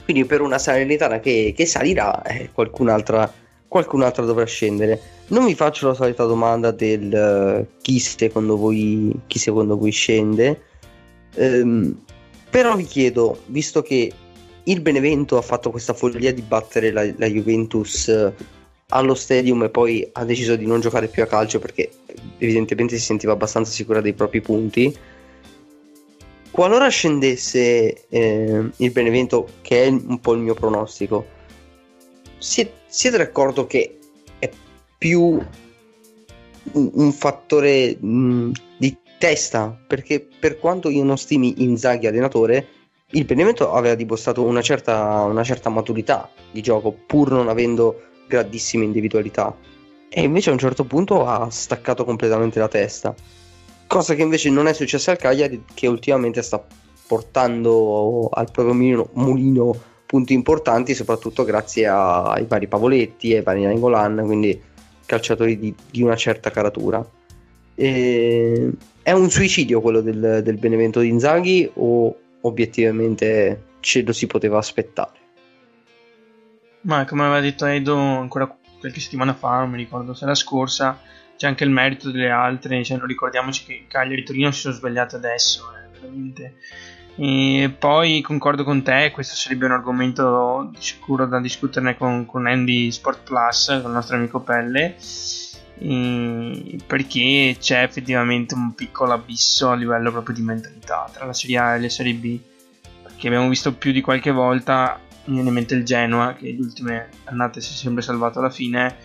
[0.08, 3.30] Quindi per una Salernitana che, che salirà, eh, qualcun'altra,
[3.66, 5.00] qualcun'altra dovrà scendere.
[5.28, 10.62] Non vi faccio la solita domanda del eh, chi secondo voi, chi secondo voi scende,
[11.38, 11.96] Ehm,
[12.50, 14.12] però vi chiedo, visto che
[14.64, 18.32] il Benevento ha fatto questa follia di battere la, la Juventus eh,
[18.88, 21.90] allo stadium e poi ha deciso di non giocare più a calcio perché
[22.38, 24.94] evidentemente si sentiva abbastanza sicura dei propri punti.
[26.58, 31.24] Qualora scendesse eh, il Benevento, che è un po' il mio pronostico,
[32.38, 33.96] si- siete d'accordo che
[34.40, 34.50] è
[34.98, 35.40] più
[36.72, 39.78] un, un fattore mh, di testa?
[39.86, 42.66] Perché per quanto io non stimi Inzaghi allenatore,
[43.10, 48.82] il Benevento aveva dimostrato una certa, una certa maturità di gioco, pur non avendo grandissime
[48.82, 49.56] individualità.
[50.08, 53.14] E invece a un certo punto ha staccato completamente la testa.
[53.88, 56.62] Cosa che invece non è successa al Cagliari, che ultimamente sta
[57.06, 59.74] portando al proprio mulino, mulino
[60.04, 64.60] punti importanti, soprattutto grazie a- ai vari Pavoletti e ai vari Nangolan, quindi
[65.06, 67.04] calciatori di, di una certa caratura.
[67.74, 68.72] E-
[69.02, 74.58] È un suicidio quello del, del Benevento di Inzaghi o obiettivamente ce lo si poteva
[74.58, 75.16] aspettare?
[76.82, 81.00] Ma come aveva detto Edo ancora qualche settimana fa, non mi ricordo se la scorsa,
[81.38, 84.74] c'è anche il merito delle altre, cioè non ricordiamoci che Cagliari e Torino si sono
[84.74, 86.56] svegliate adesso, eh, veramente.
[87.14, 92.90] E poi concordo con te, questo sarebbe un argomento sicuro da discuterne con, con Andy
[92.90, 94.96] Sport Plus, con il nostro amico Pelle,
[96.86, 101.76] perché c'è effettivamente un piccolo abisso a livello proprio di mentalità tra la Serie A
[101.76, 102.36] e le Serie B,
[103.04, 106.58] perché abbiamo visto più di qualche volta mi viene in mente il Genoa che le
[106.58, 108.96] ultime annate si è sempre salvato alla fine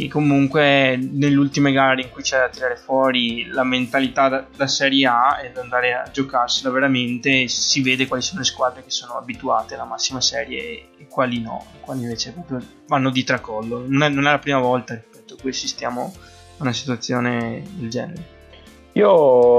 [0.00, 4.66] che comunque nelle ultime gare in cui c'è da tirare fuori la mentalità da, da
[4.66, 8.90] Serie A e da andare a giocarsela veramente si vede quali sono le squadre che
[8.90, 10.60] sono abituate alla massima serie
[10.98, 13.84] e, quali no quali invece proprio vanno di tracollo.
[13.86, 16.12] Non è, non è la prima volta ripeto cui assistiamo
[16.58, 18.32] a una situazione del genere.
[18.94, 19.08] Io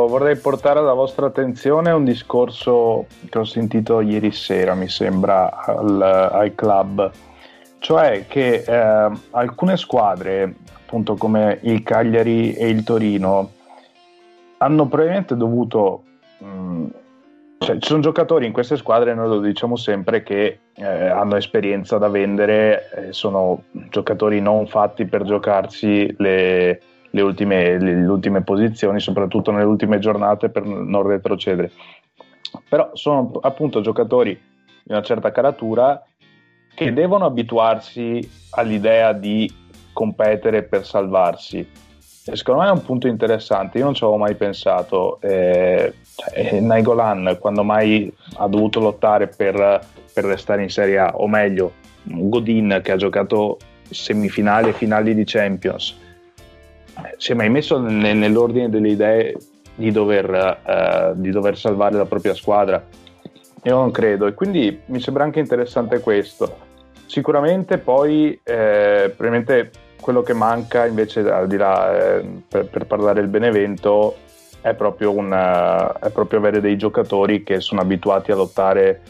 [0.08, 6.02] vorrei portare alla vostra attenzione un discorso che ho sentito ieri sera, mi sembra, al,
[6.02, 7.12] al club,
[7.86, 13.52] cioè che eh, alcune squadre, appunto come il Cagliari e il Torino,
[14.58, 16.02] hanno probabilmente dovuto...
[16.40, 16.86] mh,
[17.60, 22.00] cioè, ci sono giocatori in queste squadre, noi lo diciamo sempre, che eh, hanno esperienza
[22.00, 28.42] da vendere, eh, sono giocatori non fatti per giocarsi le, le ultime, le, le ultime
[28.42, 31.70] posizioni, soprattutto nelle ultime giornate per non retrocedere.
[32.68, 34.32] Però sono appunto giocatori
[34.84, 36.04] di una certa caratura
[36.76, 39.52] che devono abituarsi all'idea di
[39.94, 41.68] competere per salvarsi.
[42.28, 45.20] E secondo me è un punto interessante, io non ci avevo mai pensato.
[45.22, 49.54] Eh, cioè, Naigolan, quando mai ha dovuto lottare per,
[50.14, 53.58] per restare in Serie A, o meglio, Godin che ha giocato
[53.90, 55.96] semifinali e finali di Champions,
[56.98, 59.38] eh, si è mai messo ne- nell'ordine delle idee
[59.76, 62.84] di dover, eh, di dover salvare la propria squadra?
[63.64, 66.65] Io non credo, e quindi mi sembra anche interessante questo.
[67.06, 73.22] Sicuramente poi, eh, probabilmente quello che manca invece, al di là, eh, per, per parlare
[73.22, 74.16] del Benevento,
[74.62, 79.02] è proprio, un, eh, è proprio avere dei giocatori che sono abituati a lottare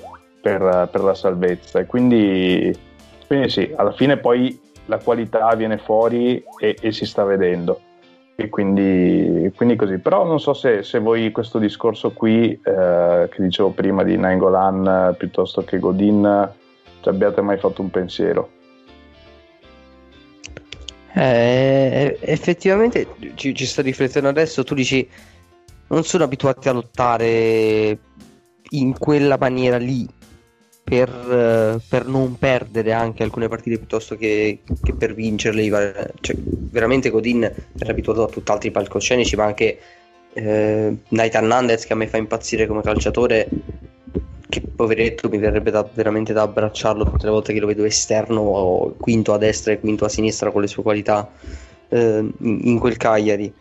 [0.42, 1.80] per, per la salvezza.
[1.80, 2.78] E quindi,
[3.28, 7.80] quindi sì, alla fine poi la qualità viene fuori e, e si sta vedendo.
[8.36, 9.98] E quindi, quindi così.
[9.98, 15.12] Però non so se, se voi questo discorso qui, eh, che dicevo prima di Nangolan
[15.12, 16.52] eh, piuttosto che Godin,
[17.06, 18.50] ci abbiate mai fatto un pensiero.
[21.14, 25.08] Eh, effettivamente ci, ci sto riflettendo adesso, tu dici
[25.88, 28.00] non sono abituati a lottare
[28.72, 30.06] in quella maniera lì
[30.84, 36.14] per, per non perdere anche alcune partite piuttosto che, che per vincerle.
[36.20, 39.80] Cioè, veramente Godin era abituato a tutt'altri palcoscenici, ma anche
[40.34, 43.48] eh, Nathan Nandez che a me fa impazzire come calciatore.
[44.48, 48.42] Che poveretto mi verrebbe da- veramente da abbracciarlo tutte le volte che lo vedo esterno,
[48.42, 51.32] o quinto a destra e quinto a sinistra con le sue qualità
[51.90, 53.52] eh, in, quel Cagliari.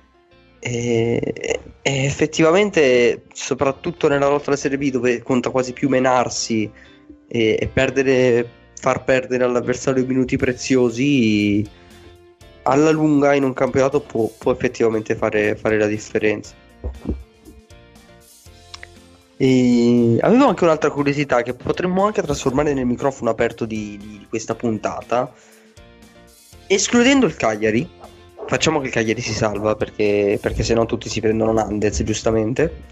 [0.58, 6.70] E, e effettivamente, soprattutto nella lotta alla Serie B, dove conta quasi più menarsi
[7.28, 11.82] e, e perdere, far perdere all'avversario minuti preziosi
[12.64, 16.54] alla lunga in un campionato può, può effettivamente fare, fare la differenza.
[19.36, 24.54] E avevo anche un'altra curiosità che potremmo anche trasformare nel microfono aperto di, di questa
[24.54, 25.32] puntata.
[26.66, 27.88] Escludendo il Cagliari,
[28.46, 32.82] facciamo che il Cagliari si salva perché, perché se no tutti si prendono Nandez, giustamente.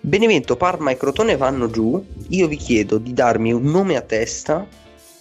[0.00, 2.04] Benevento, Parma e Crotone vanno giù.
[2.28, 4.66] Io vi chiedo di darmi un nome a testa,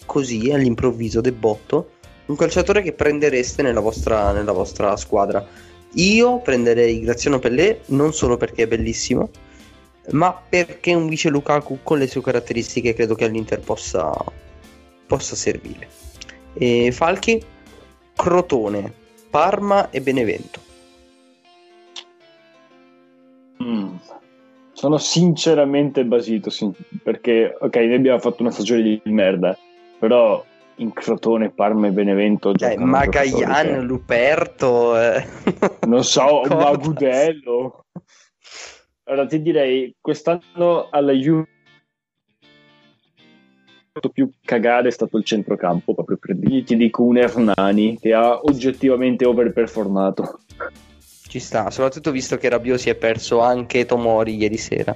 [0.06, 1.92] così all'improvviso del botto,
[2.26, 5.46] un calciatore che prendereste nella vostra, nella vostra squadra.
[5.94, 9.30] Io prenderei Graziano Pellè non solo perché è bellissimo,
[10.12, 14.12] ma perché un vice Lukaku con le sue caratteristiche credo che all'Inter possa,
[15.08, 15.88] possa servire.
[16.54, 17.42] E Falchi,
[18.16, 18.94] Crotone,
[19.30, 20.60] Parma e Benevento.
[23.64, 23.96] Mm.
[24.74, 29.58] Sono sinceramente basito sin- perché, ok, noi abbiamo fatto una stagione di merda,
[30.00, 30.44] però
[30.78, 35.00] in Crotone, Parma e Benevento Dai, Magaian, che- Luperto.
[35.00, 35.26] eh.
[35.88, 36.42] non so.
[36.50, 37.83] Magudello.
[39.14, 41.46] Allora ti direi, quest'anno alla Juve
[43.92, 48.12] fatto più cagare è stato il centrocampo, proprio per dirgli, ti dico un Hernani che
[48.12, 50.40] ha oggettivamente overperformato.
[51.28, 54.96] Ci sta, soprattutto visto che Rabiot si è perso anche Tomori ieri sera.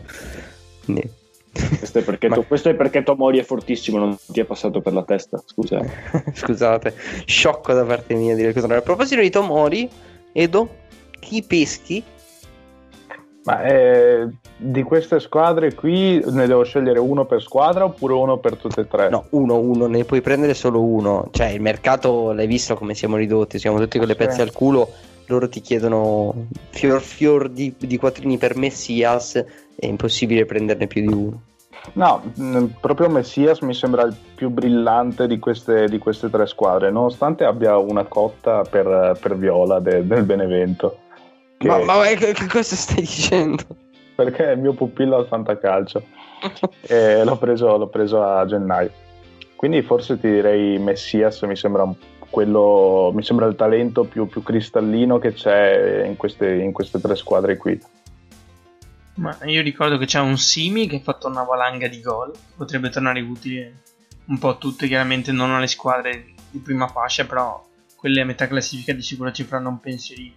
[0.84, 1.08] Quindi-
[1.78, 4.94] Questo è perché, Ma- questo è perché Tomori è fortissimo, non ti è passato per
[4.94, 5.80] la testa, scusa.
[6.34, 6.96] Scusate,
[7.28, 8.82] sciocco da parte mia dire il contrario.
[8.82, 9.88] A proposito di Tomori,
[10.32, 10.70] Edo,
[11.20, 12.04] chi peschi?
[13.48, 14.28] Ma eh,
[14.58, 18.88] di queste squadre qui ne devo scegliere uno per squadra oppure uno per tutte e
[18.90, 19.08] tre?
[19.08, 21.30] No, uno, uno, ne puoi prendere solo uno.
[21.32, 24.20] Cioè, il mercato l'hai visto come siamo ridotti, siamo tutti con le Sì.
[24.20, 24.90] pezze al culo.
[25.28, 29.36] Loro ti chiedono fior fior di, di quattrini per Messias,
[29.76, 31.42] è impossibile prenderne più di uno.
[31.94, 36.92] No, mh, proprio Messias mi sembra il più brillante di queste, di queste tre squadre,
[36.92, 40.98] nonostante abbia una cotta per, per Viola de- del Benevento.
[41.58, 43.64] Che- Ma, ma che, che cosa stai dicendo?
[44.16, 46.04] Perché è il mio pupillo al fantacalcio
[46.82, 48.92] e l'ho preso, l'ho preso a gennaio.
[49.56, 51.96] Quindi forse ti direi Messias, mi sembra un-
[52.30, 57.16] quello, mi sembra il talento più, più cristallino che c'è in queste, in queste tre
[57.16, 57.80] squadre qui.
[59.16, 62.32] Ma io ricordo che c'è un Simi che ha fatto una valanga di gol.
[62.56, 63.82] Potrebbe tornare utile
[64.26, 68.48] un po' a tutte, chiaramente non alle squadre di prima fascia, però quelle a metà
[68.48, 70.36] classifica di sicuro ci faranno un pensierino.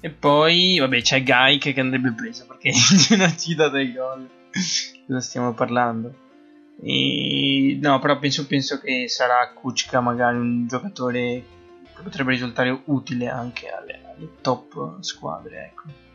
[0.00, 4.28] E poi, vabbè, c'è Gaik che andrebbe preso perché il una ci dà dei gol.
[5.06, 6.28] Cosa stiamo parlando?
[6.82, 11.44] E, no, però penso, penso che sarà Kuchka magari un giocatore
[11.94, 16.08] che potrebbe risultare utile anche alle, alle top squadre, ecco.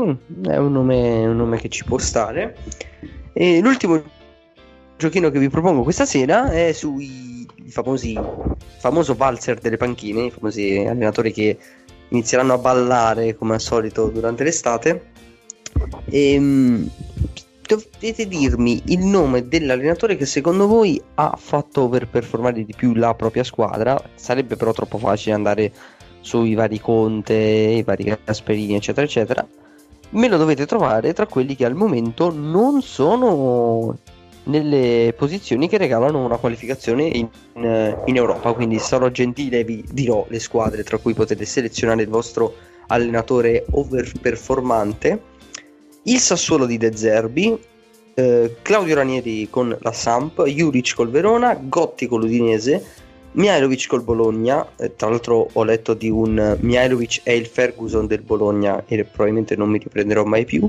[0.00, 2.56] Mm, è un nome, un nome che ci può stare.
[3.34, 4.02] E l'ultimo
[4.96, 8.18] giochino che vi propongo questa sera è sui famosi
[8.78, 11.58] famoso valzer delle panchine, i famosi allenatori che
[12.08, 15.10] inizieranno a ballare come al solito durante l'estate.
[16.04, 16.86] E, mm,
[17.66, 23.44] dovete dirmi il nome dell'allenatore che secondo voi ha fatto overperformare di più la propria
[23.44, 24.00] squadra.
[24.14, 25.72] Sarebbe però troppo facile andare
[26.20, 29.46] sui vari Conte, i vari Gasperini, eccetera, eccetera
[30.14, 33.96] me lo dovete trovare tra quelli che al momento non sono
[34.44, 38.52] nelle posizioni che regalano una qualificazione in, in Europa.
[38.52, 42.54] Quindi sarò gentile e vi dirò le squadre tra cui potete selezionare il vostro
[42.88, 45.32] allenatore overperformante.
[46.04, 47.58] Il Sassuolo di De Zerbi,
[48.14, 52.84] eh, Claudio Ranieri con la Samp, Juric col Verona, Gotti con l'Udinese,
[53.34, 58.06] Mihailovic col Bologna, eh, tra l'altro ho letto di un eh, Mihailovic è il Ferguson
[58.06, 60.68] del Bologna e probabilmente non mi riprenderò mai più.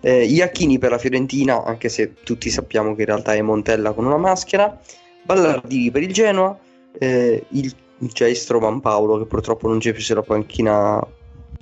[0.00, 4.06] Eh, Iacchini per la Fiorentina, anche se tutti sappiamo che in realtà è Montella con
[4.06, 4.80] una maschera.
[5.22, 6.58] Ballardini per il Genoa,
[6.98, 11.00] eh, il Geistro Van Paolo che purtroppo non c'è più sulla panchina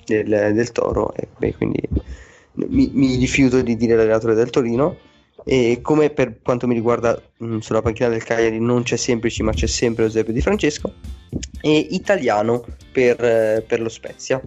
[0.07, 1.80] del, del Toro e beh, quindi
[2.55, 4.97] mi, mi rifiuto di dire l'allenatore del Torino.
[5.45, 9.53] E come per quanto mi riguarda mh, sulla panchina del Cagliari non c'è semplici ma
[9.53, 10.93] c'è sempre Eusebio Di Francesco
[11.61, 14.40] e italiano per, eh, per lo Spezia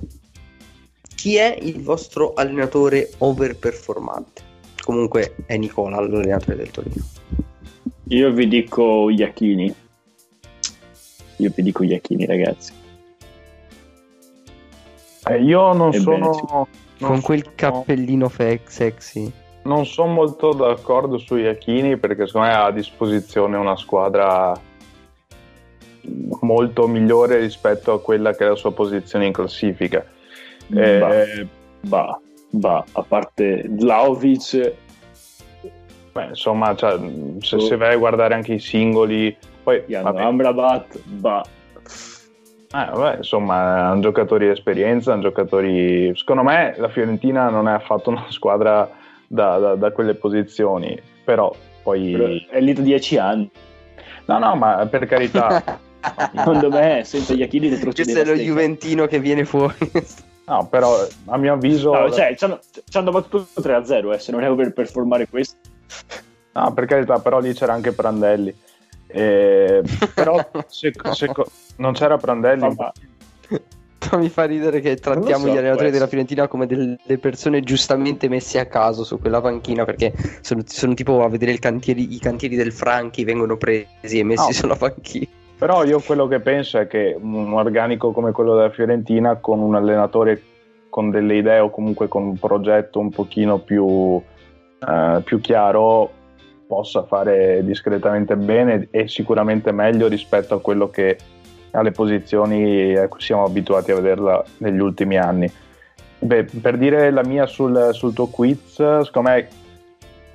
[1.15, 4.41] chi è il vostro allenatore overperformante?
[4.83, 7.03] comunque è Nicola l'allenatore del Torino
[8.09, 9.73] Io vi dico Iachini.
[11.37, 12.71] Io vi dico Iachini, ragazzi.
[15.27, 16.01] Eh, io non Ebbene,
[16.33, 16.79] sono, sì.
[16.99, 19.31] non con quel sono- cappellino fe- sexy
[19.65, 24.53] non sono molto d'accordo su Iachini perché secondo me ha a disposizione una squadra
[26.41, 30.05] molto migliore rispetto a quella che è la sua posizione in classifica.
[30.73, 31.47] Eh,
[31.81, 34.73] Bah, bah, a parte Vlaovic,
[36.15, 36.97] Beh, insomma, cioè,
[37.39, 41.43] se, se vai a guardare anche i singoli, poi Amrabat, bah.
[42.71, 46.15] eh, vabbè, insomma, hanno giocatori di esperienza, hanno giocatori.
[46.15, 48.89] Secondo me la Fiorentina non è affatto una squadra
[49.27, 51.53] da, da- da quelle posizioni, però
[51.83, 52.11] poi.
[52.11, 53.49] Però è lì da 10 anni.
[54.25, 55.63] No, no, ma per carità,
[56.35, 58.41] Secondo me, senza gli Achilli retrocedeva Questo è lo.
[58.41, 59.75] Juventino che viene fuori.
[60.45, 60.95] no, però
[61.25, 61.93] a mio avviso.
[61.93, 65.57] No, cioè, ci hanno, ci hanno battuto 3-0, eh, se non è per performare questo.
[66.53, 68.55] No, per carità, però lì c'era anche Prandelli.
[69.07, 69.81] Eh,
[70.13, 71.31] però se- se-
[71.77, 72.75] non c'era Prandelli.
[74.09, 76.07] Fa- Mi fa ridere che trattiamo so, gli allenatori della.
[76.07, 81.23] Fiorentina come delle persone giustamente messe a caso su quella panchina perché sono, sono tipo
[81.23, 84.53] a vedere cantieri- i cantieri del Franchi vengono presi e messi No.
[84.53, 85.25] sulla panchina.
[85.57, 89.75] Però io quello che penso è che un organico come quello della Fiorentina, con un
[89.75, 90.41] allenatore
[90.89, 94.21] con delle idee o comunque con un progetto un pochino più,
[94.87, 96.09] eh, più chiaro,
[96.67, 101.17] possa fare discretamente bene e sicuramente meglio rispetto a quello che
[101.75, 105.51] alle posizioni a cui siamo abituati a vederla negli ultimi anni.
[106.17, 109.47] Beh, per dire la mia sul, sul tuo quiz, secondo me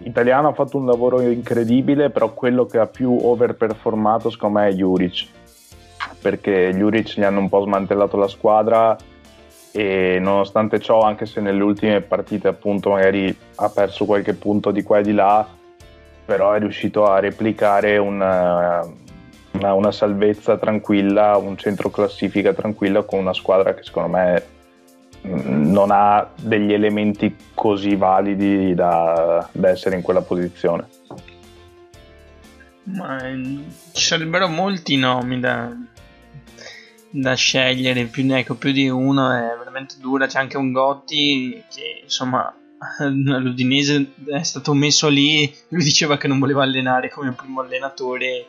[0.03, 4.73] Italiano ha fatto un lavoro incredibile, però quello che ha più overperformato secondo me è
[4.73, 5.27] Juric,
[6.21, 8.97] perché Juric gli hanno un po' smantellato la squadra
[9.73, 14.83] e nonostante ciò, anche se nelle ultime partite appunto magari ha perso qualche punto di
[14.83, 15.47] qua e di là,
[16.25, 18.83] però è riuscito a replicare una,
[19.61, 24.43] una, una salvezza tranquilla, un centro classifica tranquilla con una squadra che secondo me
[25.23, 30.89] mh, non ha degli elementi così validi da, da essere in quella posizione.
[32.83, 35.71] Ma eh, ci sarebbero molti nomi da,
[37.11, 40.27] da scegliere, più, ecco, più di uno è veramente dura.
[40.27, 42.53] C'è anche un Gotti che insomma
[42.99, 45.53] all'Udinese è stato messo lì.
[45.69, 48.47] Lui diceva che non voleva allenare come primo allenatore.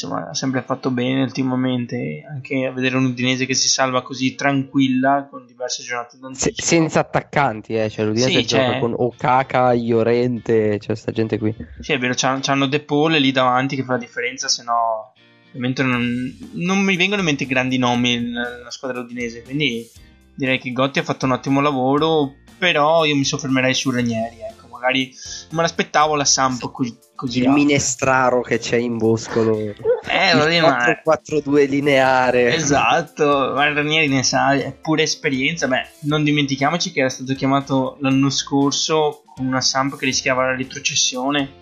[0.00, 2.24] Insomma, ha sempre fatto bene ultimamente.
[2.26, 7.00] Anche a vedere un Udinese che si salva così tranquilla con diverse giornate Se- senza
[7.00, 7.90] attaccanti, eh.
[7.90, 11.54] cioè l'Udinese Sì, gioca con Okaka, Iorente, c'è sta gente qui.
[11.80, 15.12] Sì, è vero, c'hanno, c'hanno De Paul lì davanti che fa la differenza, se no
[15.48, 19.88] ovviamente non, non mi vengono in mente grandi nomi nella squadra udinese, quindi
[20.34, 24.68] direi che Gotti ha fatto un ottimo lavoro, però io mi soffermerei su Ranieri, ecco,
[24.68, 25.06] magari
[25.48, 27.58] non me l'aspettavo la Samp così, così Il alta.
[27.58, 29.58] minestraro che c'è in Boscolo.
[29.58, 31.02] Eh, il vabbè, ma...
[31.04, 32.54] 4-4-2 lineare.
[32.54, 35.68] Esatto, Ranieri ne sa, è pure esperienza.
[35.68, 40.56] Beh, non dimentichiamoci che era stato chiamato l'anno scorso con una Samp che rischiava la
[40.56, 41.58] retrocessione.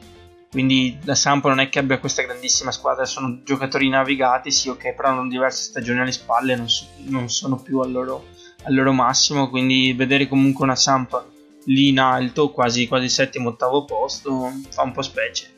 [0.49, 4.95] Quindi la Samp non è che abbia questa grandissima squadra, sono giocatori navigati, sì, ok,
[4.95, 8.27] però hanno diverse stagioni alle spalle, non, so- non sono più al loro,
[8.63, 9.51] al loro massimo.
[9.51, 11.21] Quindi vedere comunque una Samp
[11.69, 15.57] lì in alto, quasi, quasi settimo, ottavo posto, fa un po' specie.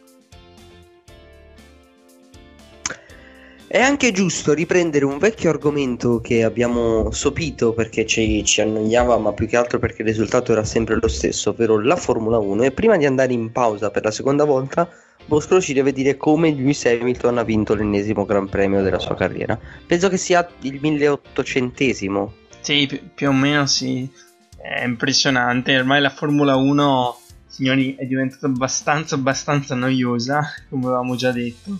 [3.67, 9.33] È anche giusto riprendere un vecchio argomento che abbiamo sopito perché ci, ci annoiava, ma
[9.33, 12.65] più che altro perché il risultato era sempre lo stesso, ovvero la Formula 1.
[12.65, 14.91] E prima di andare in pausa per la seconda volta,
[15.25, 19.57] Boscolo ci deve dire come Lewis Hamilton ha vinto l'ennesimo Gran Premio della sua carriera.
[19.87, 22.31] Penso che sia il 1800esimo.
[22.61, 24.11] Sì, pi- più o meno sì,
[24.63, 25.77] è impressionante.
[25.77, 31.79] Ormai la Formula 1, signori, è diventata abbastanza, abbastanza noiosa, come avevamo già detto.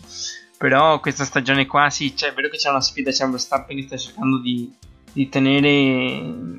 [0.57, 3.83] Però questa stagione qua, sì, cioè, è vero che c'è una sfida, c'è Verstappen che
[3.85, 4.71] sta cercando di,
[5.13, 6.59] di tenere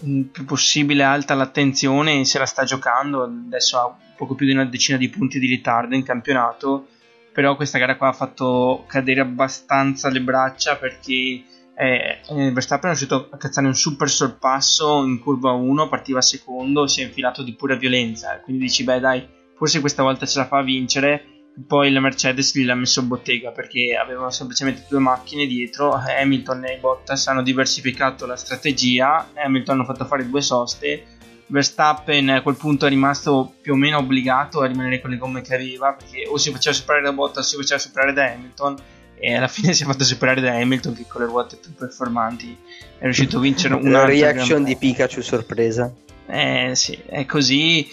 [0.00, 4.64] il più possibile alta l'attenzione, se la sta giocando, adesso ha poco più di una
[4.64, 6.88] decina di punti di ritardo in campionato,
[7.32, 11.44] però questa gara qua ha fatto cadere abbastanza le braccia perché
[11.78, 16.86] eh, eh, Verstappen è riuscito a cazzare un super sorpasso in curva 1, partiva secondo,
[16.86, 20.46] si è infilato di pura violenza, quindi dici beh dai, forse questa volta ce la
[20.46, 21.22] fa a vincere,
[21.66, 26.78] poi la Mercedes gliel'ha messo in bottega perché avevano semplicemente due macchine dietro, Hamilton e
[26.78, 31.04] Bottas hanno diversificato la strategia, Hamilton ha fatto fare due soste,
[31.48, 35.42] Verstappen a quel punto è rimasto più o meno obbligato a rimanere con le gomme
[35.42, 38.76] che aveva perché o si faceva superare da Bottas o si faceva superare da Hamilton
[39.18, 42.56] e alla fine si è fatto superare da Hamilton che con le ruote più performanti
[42.98, 45.92] è riuscito a vincere un Una reaction di Pikachu sorpresa.
[46.26, 47.86] eh sì, è così.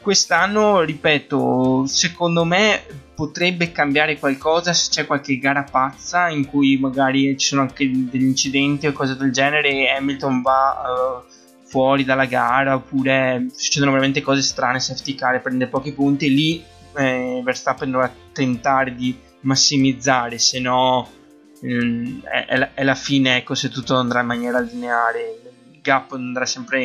[0.00, 2.82] Quest'anno, ripeto, secondo me
[3.14, 8.22] potrebbe cambiare qualcosa se c'è qualche gara pazza in cui magari ci sono anche degli
[8.22, 10.84] incidenti o cose del genere e Hamilton va
[11.26, 11.32] eh,
[11.64, 16.64] fuori dalla gara oppure succedono veramente cose strane, safety car prende pochi punti, lì
[16.96, 21.08] eh, Verstappen dovrà tentare di massimizzare, se no
[21.60, 25.40] la, è la fine, ecco, se tutto andrà in maniera lineare,
[25.72, 26.80] il gap andrà sempre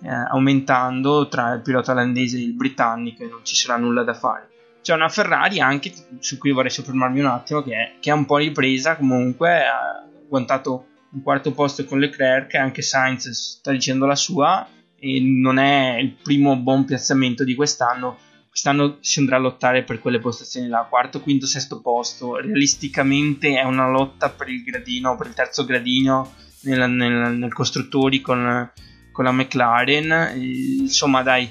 [0.00, 4.14] eh, aumentando tra il pilota olandese e il britannico e non ci sarà nulla da
[4.14, 4.48] fare.
[4.82, 8.24] c'è una Ferrari anche su cui vorrei soffermarmi un attimo che è, che è un
[8.24, 14.14] po' ripresa comunque ha guantato un quarto posto con Leclerc anche Sainz sta dicendo la
[14.14, 14.66] sua
[14.98, 18.18] e non è il primo buon piazzamento di quest'anno
[18.48, 23.64] quest'anno si andrà a lottare per quelle postazioni là quarto, quinto, sesto posto realisticamente è
[23.64, 28.70] una lotta per il gradino per il terzo gradino nel, nel, nel costruttori con,
[29.12, 31.50] con la McLaren insomma dai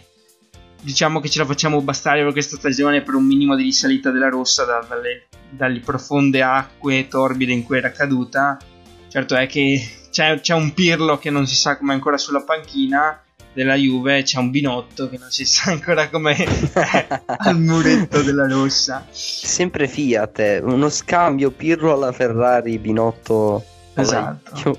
[0.82, 4.30] diciamo che ce la facciamo bastare per questa stagione per un minimo di risalita della
[4.30, 8.58] rossa da, dalle, dalle, profonde acque torbide in cui era caduta.
[9.08, 13.22] Certo è che c'è, c'è, un Pirlo che non si sa come ancora sulla panchina
[13.58, 16.36] della Juve, c'è un Binotto che non si sa ancora come
[17.26, 19.04] al muretto della rossa.
[19.10, 23.66] Sempre Fiat, uno scambio Pirlo alla Ferrari, Binotto.
[23.96, 24.78] Esatto.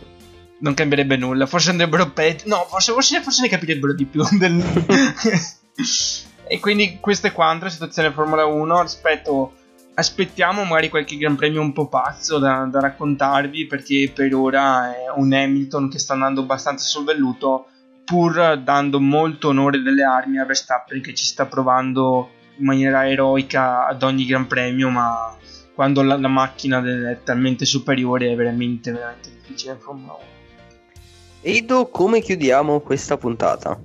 [0.60, 2.44] Non cambierebbe nulla, forse andrebbero peggio.
[2.46, 4.62] No, forse, forse, forse ne capirebbero di più del...
[6.46, 9.54] e quindi questa è quanto la situazione Formula 1 rispetto
[9.94, 15.10] aspettiamo magari qualche gran premio un po' pazzo da, da, raccontarvi perché per ora è
[15.16, 17.66] un Hamilton che sta andando abbastanza sul velluto
[18.09, 23.86] pur dando molto onore delle armi a Verstappen che ci sta provando in maniera eroica
[23.86, 25.36] ad ogni gran premio ma
[25.74, 30.36] quando la, la macchina è talmente superiore è veramente veramente difficile in Formula 1
[31.40, 33.78] Edo come chiudiamo questa puntata?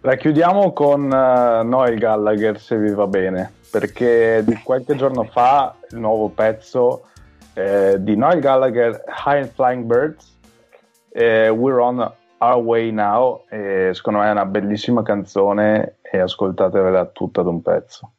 [0.00, 5.74] La chiudiamo con uh, Noel Gallagher, se vi va bene, perché di qualche giorno fa
[5.90, 7.08] il nuovo pezzo
[7.52, 10.34] eh, di Noel Gallagher, High Flying Birds,
[11.12, 12.12] eh, We're on
[12.44, 17.62] Our Way Now, e secondo me è una bellissima canzone e ascoltatevela tutta ad un
[17.62, 18.13] pezzo.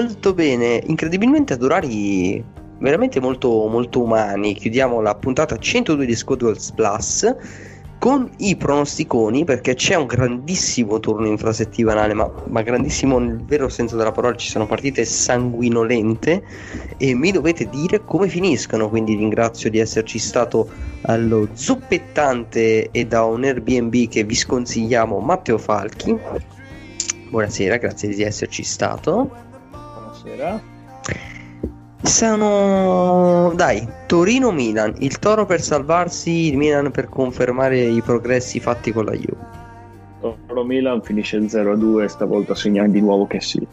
[0.00, 2.42] Molto bene, incredibilmente ad orari
[2.78, 4.54] veramente molto molto umani.
[4.54, 7.34] Chiudiamo la puntata 102 di Squad Goals Plus
[7.98, 13.96] con i pronosticoni perché c'è un grandissimo turno infrasettimanale ma, ma, grandissimo nel vero senso
[13.96, 14.34] della parola.
[14.36, 16.42] Ci sono partite sanguinolente
[16.96, 18.88] e mi dovete dire come finiscono.
[18.88, 20.66] Quindi ringrazio di esserci stato
[21.02, 26.18] allo zuppettante e da un Airbnb che vi sconsigliamo Matteo Falchi.
[27.28, 29.48] Buonasera grazie di esserci stato
[30.20, 30.60] buonasera.
[32.02, 38.92] Sono dai Torino Milan il toro per salvarsi il Milan per confermare i progressi fatti
[38.92, 39.58] con la Juve.
[40.20, 43.66] Toro Milan finisce 0-2 stavolta segna di nuovo che sì.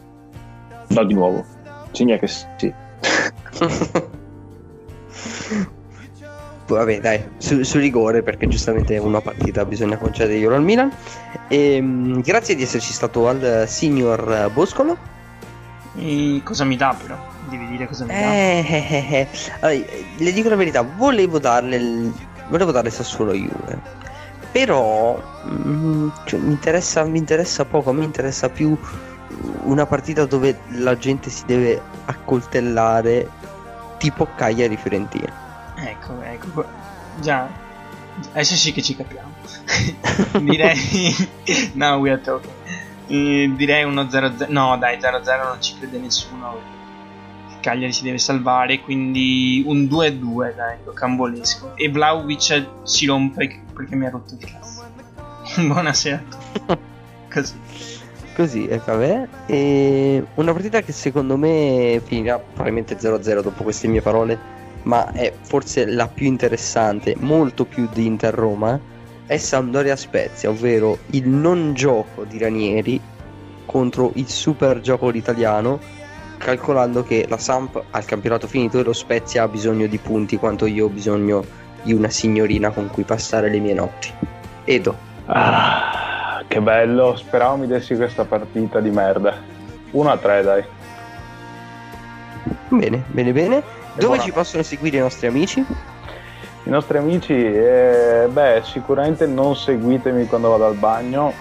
[0.88, 1.44] No di nuovo.
[1.92, 2.72] Segna che sì.
[6.68, 10.92] Vabbè dai su, su, rigore perché giustamente una partita bisogna concederglielo al Milan.
[11.48, 15.16] E, ehm, grazie di esserci stato al signor Boscolo
[15.98, 18.16] e cosa mi dà però devi dire cosa mi dà.
[18.16, 19.28] Eh, eh, eh, eh.
[19.60, 19.86] Allora,
[20.16, 22.12] le dico la verità, volevo darle, il...
[22.48, 23.96] volevo darle Sassuolo Juve.
[24.52, 28.76] Però mh, mm, cioè, mi, interessa, mi interessa poco, a me interessa più
[29.64, 33.28] una partita dove la gente si deve accoltellare
[33.98, 35.46] tipo Cagliari Fiorentina.
[35.76, 36.64] Ecco, ecco,
[37.20, 37.48] già,
[38.32, 39.32] adesso sì che ci capiamo.
[40.40, 41.14] Direi,
[41.74, 42.52] no, we are talking.
[43.08, 46.76] Eh, direi uno 0-0, no dai 0-0 non ci crede nessuno
[47.60, 51.72] Cagliari si deve salvare, quindi un 2-2 dai, cambolesco.
[51.74, 54.84] E Vlaovic si rompe perché mi ha rotto il cazzo.
[55.66, 56.22] Buonasera
[57.32, 57.54] Così.
[58.34, 59.28] Così, e vabbè.
[59.46, 64.38] E una partita che secondo me finirà probabilmente 0-0 dopo queste mie parole,
[64.84, 68.78] ma è forse la più interessante, molto più di Inter-Roma,
[69.28, 72.98] è Sampdoria Spezia, ovvero il non gioco di Ranieri
[73.66, 75.78] contro il super gioco italiano
[76.38, 80.38] calcolando che la Samp ha il campionato finito e lo Spezia ha bisogno di punti
[80.38, 81.44] quanto io ho bisogno
[81.82, 84.10] di una signorina con cui passare le mie notti.
[84.64, 84.96] Edo.
[85.26, 89.36] Ah, che bello, speravo mi dessi questa partita di merda.
[89.90, 90.64] 1 a 3 dai.
[92.68, 93.62] Bene, bene, bene.
[93.92, 95.62] Dove ci possono seguire i nostri amici?
[96.68, 101.32] I nostri amici, eh, beh, sicuramente non seguitemi quando vado al bagno,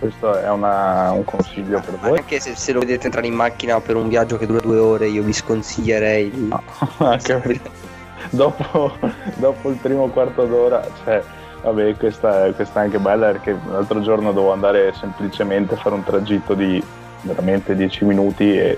[0.00, 2.18] questo è una, un consiglio per voi.
[2.18, 5.06] Anche se, se, lo vedete entrare in macchina per un viaggio che dura due ore,
[5.06, 6.30] io vi sconsiglierei.
[6.32, 6.48] Di...
[6.48, 6.60] No,
[7.06, 7.60] anche
[8.30, 8.96] dopo,
[9.36, 11.22] dopo, il primo quarto d'ora, cioè,
[11.62, 16.02] vabbè, questa, questa, è anche bella perché l'altro giorno dovevo andare semplicemente a fare un
[16.02, 16.82] tragitto di
[17.20, 18.76] veramente 10 minuti e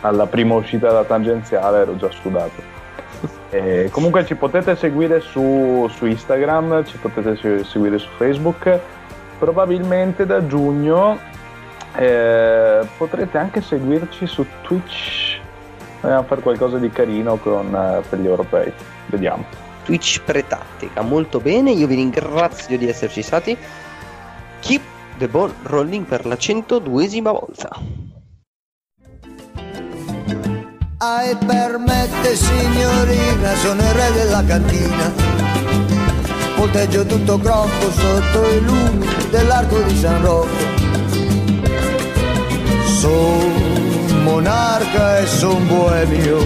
[0.00, 2.77] alla prima uscita da tangenziale ero già sudato.
[3.50, 8.78] E comunque ci potete seguire su, su Instagram, ci potete seguire su Facebook.
[9.38, 11.18] Probabilmente da giugno
[11.96, 15.40] eh, potrete anche seguirci su Twitch.
[16.00, 18.72] Vogliamo fare qualcosa di carino con, eh, per gli europei.
[19.06, 19.44] Vediamo.
[19.84, 21.00] Twitch pretattica.
[21.02, 23.56] Molto bene io vi ringrazio di esserci stati.
[24.60, 24.82] Keep
[25.18, 28.07] the ball rolling per la 102esima volta
[31.00, 35.28] Ai permette signorina sono il re della cantina
[36.56, 40.48] volteggio tutto groppo sotto i lumi dell'arco di San Rocco.
[42.98, 46.38] Son monarca e son boemio,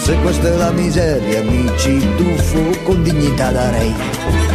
[0.00, 4.47] se questa è la miseria mi ci tuffo con dignità da re.